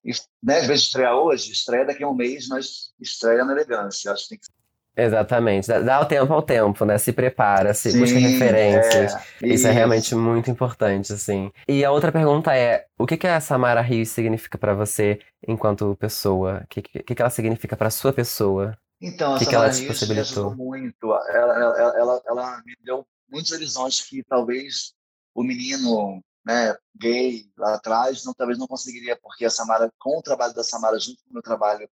[0.05, 4.11] e, né, às vezes estrear hoje, estreia daqui a um mês, mas estreia na elegância.
[4.11, 4.47] Acho que tem que
[4.95, 5.67] Exatamente.
[5.67, 6.97] Dá, dá o tempo ao tempo, né?
[6.97, 9.13] Se prepara, se Sim, busca referências.
[9.13, 9.45] É, isso.
[9.45, 9.67] isso.
[9.67, 11.51] é realmente muito importante, assim.
[11.67, 15.95] E a outra pergunta é: o que, que a Samara Rios significa para você enquanto
[15.95, 16.61] pessoa?
[16.63, 18.77] O que, que, que ela significa para sua pessoa?
[19.01, 20.55] Então, a que Samara que ela te possibilitou?
[20.55, 21.13] muito.
[21.29, 24.93] Ela, ela, ela, ela me deu muitos horizontes que talvez
[25.33, 30.21] o menino né, gay lá atrás não talvez não conseguiria, porque a Samara, com o
[30.21, 31.87] trabalho da Samara junto com o meu trabalho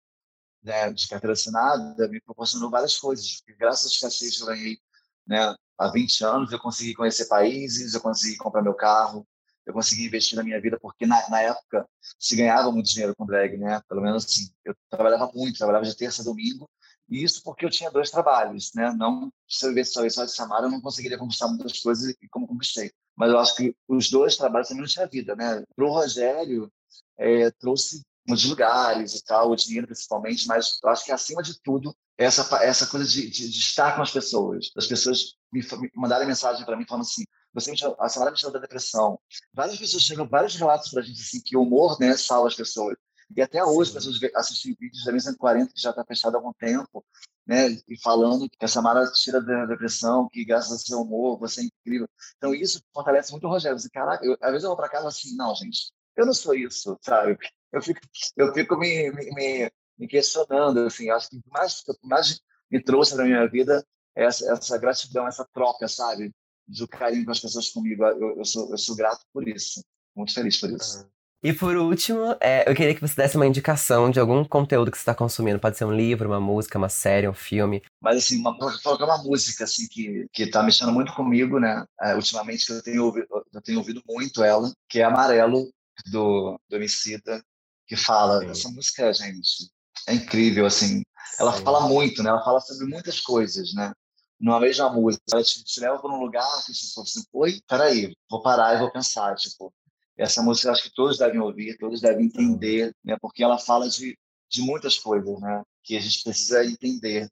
[0.65, 3.43] né, de carteira assinada me proporcionou várias coisas.
[3.57, 4.77] Graças aos cachês que eu ganhei
[5.25, 9.25] né, há 20 anos, eu consegui conhecer países, eu consegui comprar meu carro,
[9.65, 11.87] eu consegui investir na minha vida, porque na, na época
[12.19, 13.81] se ganhava muito dinheiro com drag, né?
[13.89, 16.69] Pelo menos assim, eu trabalhava muito, trabalhava de terça a domingo,
[17.09, 18.91] e isso porque eu tinha dois trabalhos, né?
[18.95, 22.27] Não, se eu vivesse só, só de Samara, eu não conseguiria conquistar muitas coisas e
[22.29, 22.91] como conquistei.
[23.15, 25.63] Mas eu acho que os dois trabalhos também não tinha vida, né?
[25.75, 26.71] Para o Rogério,
[27.17, 31.59] é, trouxe nos lugares e tal, o dinheiro principalmente, mas eu acho que acima de
[31.61, 35.91] tudo essa essa coisa de, de, de estar com as pessoas, as pessoas me, me
[35.95, 37.23] mandarem mensagem para mim falando assim,
[37.53, 39.17] você me a Samara me tirou da depressão.
[39.53, 42.55] Várias pessoas chegam, vários relatos para a gente assim que o humor né salva as
[42.55, 42.97] pessoas.
[43.35, 46.53] E até hoje as pessoas assistem vídeos da 140 que já está fechado há algum
[46.53, 47.03] tempo,
[47.47, 51.61] né, e falando que a Samara tira da depressão, que graças ao seu humor você
[51.61, 52.07] é incrível.
[52.37, 53.79] Então isso fortalece muito o Rogério.
[53.79, 56.53] Você, caraca, eu, às vezes eu vou para casa assim, não, gente, eu não sou
[56.53, 57.37] isso, sabe?
[57.75, 57.99] Eu fico,
[58.37, 63.47] eu fico me, me, me questionando, assim, acho que mais, mais me trouxe na minha
[63.47, 66.31] vida é essa, essa gratidão, essa troca, sabe?
[66.67, 68.03] Do carinho com as pessoas comigo.
[68.05, 69.83] Eu, eu, sou, eu sou grato por isso.
[70.15, 71.05] Muito feliz por isso.
[71.43, 74.97] E por último, é, eu queria que você desse uma indicação de algum conteúdo que
[74.97, 75.59] você está consumindo.
[75.59, 77.83] Pode ser um livro, uma música, uma série, um filme.
[78.01, 81.85] Mas assim, uma, uma música assim que que está mexendo muito comigo, né?
[82.01, 85.69] É, ultimamente que eu tenho ouvido, eu tenho ouvido muito ela, que é Amarelo
[86.09, 87.43] do do Emicida,
[87.87, 88.41] que fala.
[88.41, 88.49] Sim.
[88.49, 89.69] Essa música, gente,
[90.07, 91.03] é incrível, assim.
[91.39, 91.63] Ela Sim.
[91.63, 92.29] fala muito, né?
[92.29, 93.93] Ela fala sobre muitas coisas, né?
[94.39, 95.23] Numa mesma música.
[95.31, 98.75] Ela te, te leva para um lugar que você fala assim, oi, peraí, vou parar
[98.75, 99.73] e vou pensar, tipo.
[100.17, 103.17] Essa música acho que todos devem ouvir, todos devem entender, né?
[103.19, 104.17] Porque ela fala de,
[104.49, 105.61] de muitas coisas, né?
[105.83, 107.29] Que a gente precisa entender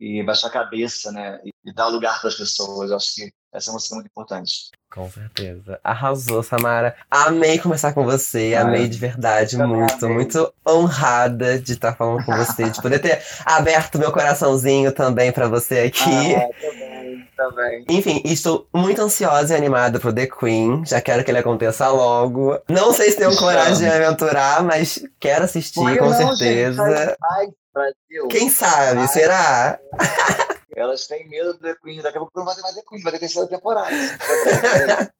[0.00, 1.38] e baixar a cabeça, né?
[1.44, 2.90] E, e dar lugar para as pessoas.
[2.90, 4.70] Eu acho que essa música é muito importante.
[4.90, 5.78] Com certeza.
[5.84, 6.94] Arrasou, Samara.
[7.10, 10.04] Amei conversar com você, ah, amei de verdade, muito.
[10.04, 10.16] Amei.
[10.16, 15.48] Muito honrada de estar falando com você, de poder ter aberto meu coraçãozinho também para
[15.48, 16.34] você aqui.
[16.34, 17.84] Ah, também, também.
[17.90, 20.84] Enfim, estou muito ansiosa e animada pro The Queen.
[20.86, 22.58] Já quero que ele aconteça logo.
[22.68, 26.84] Não sei se tenho coragem de aventurar, mas quero assistir, com não, certeza.
[26.84, 28.28] Gente, vai, Brasil.
[28.30, 28.96] Quem sabe?
[28.96, 29.08] Vai.
[29.08, 29.78] Será?
[30.82, 32.02] Elas têm medo do The Queen.
[32.02, 33.90] Daqui a pouco não vai ter mais The Queen, vai ter terceira temporada.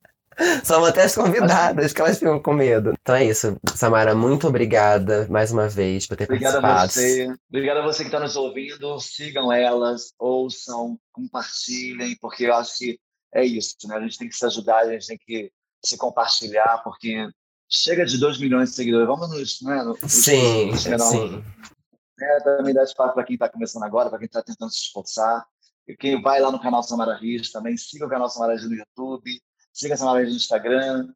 [0.63, 2.93] São até as convidadas que elas ficam com medo.
[3.01, 3.55] Então é isso.
[3.75, 6.83] Samara, muito obrigada mais uma vez por ter Obrigada participado.
[6.83, 7.39] a você.
[7.49, 8.99] Obrigada a você que está nos ouvindo.
[8.99, 12.99] Sigam elas, ouçam, compartilhem, porque eu acho que
[13.33, 13.97] é isso, né?
[13.97, 15.51] A gente tem que se ajudar, a gente tem que
[15.83, 17.27] se compartilhar, porque
[17.69, 19.07] chega de 2 milhões de seguidores.
[19.07, 19.61] Vamos nos.
[19.61, 21.43] Né, nos sim, sim.
[22.19, 25.45] É, também dá espaço para quem está começando agora, para quem está tentando se esforçar.
[25.99, 29.41] Quem vai lá no canal Samara Rios também, siga o canal Samara Rios no YouTube,
[29.71, 31.13] siga a Samara Rios no Instagram.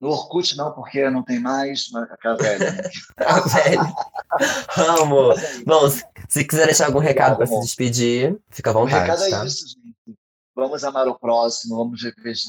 [0.00, 2.70] No Orkut não, porque não tem mais, mas a velha.
[2.70, 2.82] Né?
[3.18, 5.00] a velha.
[5.00, 5.34] Amo.
[5.66, 5.90] Bom,
[6.28, 8.96] se quiser deixar algum recado para se despedir, fica à vontade.
[8.96, 9.42] O recado é tá?
[9.42, 10.18] é isso, gente.
[10.54, 12.02] Vamos amar o próximo, vamos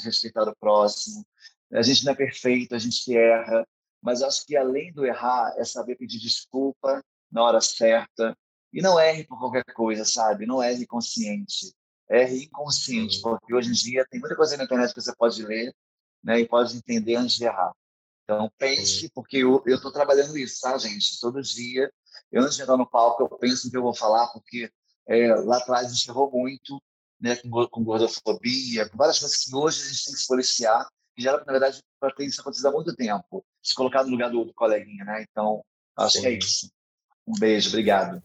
[0.03, 1.25] respeitar o próximo.
[1.71, 3.67] A gente não é perfeito, a gente erra,
[4.01, 8.35] mas acho que além do errar é saber pedir desculpa na hora certa.
[8.71, 10.45] E não erre por qualquer coisa, sabe?
[10.45, 11.73] Não erre consciente.
[12.09, 15.73] Erre inconsciente, porque hoje em dia tem muita coisa na internet que você pode ler
[16.23, 17.71] né, e pode entender antes de errar.
[18.23, 21.19] Então, pense, porque eu estou trabalhando isso, tá, gente?
[21.19, 21.91] Todo dia,
[22.31, 24.71] eu antes de entrar no palco, eu penso no que eu vou falar, porque
[25.07, 26.81] é, lá atrás a gente errou muito,
[27.19, 30.87] né, com, com gordofobia, com várias coisas que hoje a gente tem que se policiar,
[31.15, 34.29] que já, na verdade, para ter isso acontecido há muito tempo, se colocar no lugar
[34.29, 35.25] do, do coleguinha, né?
[35.29, 35.63] Então,
[35.97, 36.21] acho Sim.
[36.21, 36.71] que é isso.
[37.27, 38.21] Um beijo, obrigado.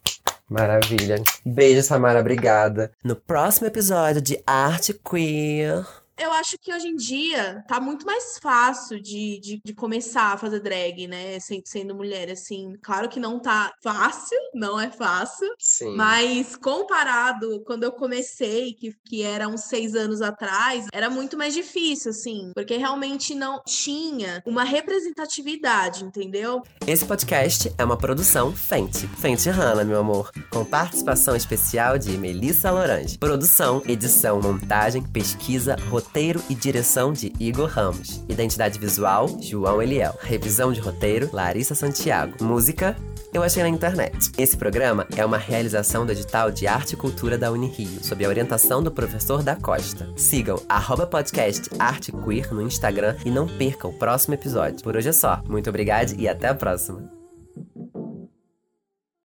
[0.49, 1.22] Maravilha.
[1.45, 2.90] Beijo, Samara, obrigada.
[3.03, 5.84] No próximo episódio de Arte Queer.
[6.16, 10.38] Eu acho que hoje em dia tá muito mais fácil de, de, de começar a
[10.38, 11.38] fazer drag, né?
[11.64, 12.74] Sendo mulher, assim.
[12.82, 15.48] Claro que não tá fácil, não é fácil.
[15.58, 15.96] Sim.
[15.96, 21.52] Mas comparado quando eu comecei, que, que era uns seis anos atrás, era muito mais
[21.52, 22.52] difícil, assim.
[22.54, 26.62] Porque realmente não tinha uma representatividade, entendeu?
[26.86, 29.06] Esse podcast é uma produção Fente.
[29.08, 30.30] Fente Hanna, meu amor.
[30.50, 33.18] Com participação especial de Melissa Lorange.
[33.18, 38.22] Produção, edição, montagem, pesquisa, roteiro e direção de Igor Ramos.
[38.28, 40.14] Identidade visual, João Eliel.
[40.20, 42.44] Revisão de roteiro, Larissa Santiago.
[42.44, 42.96] Música,
[43.32, 44.30] eu achei na internet.
[44.36, 48.28] Esse programa é uma realização do edital de Arte e Cultura da Unirio, sob a
[48.28, 50.12] orientação do professor da Costa.
[50.16, 54.82] Sigam arroba podcast Arte Queer no Instagram e não percam o próximo episódio.
[54.82, 55.42] Por hoje é só.
[55.48, 57.11] Muito obrigado e até a próxima.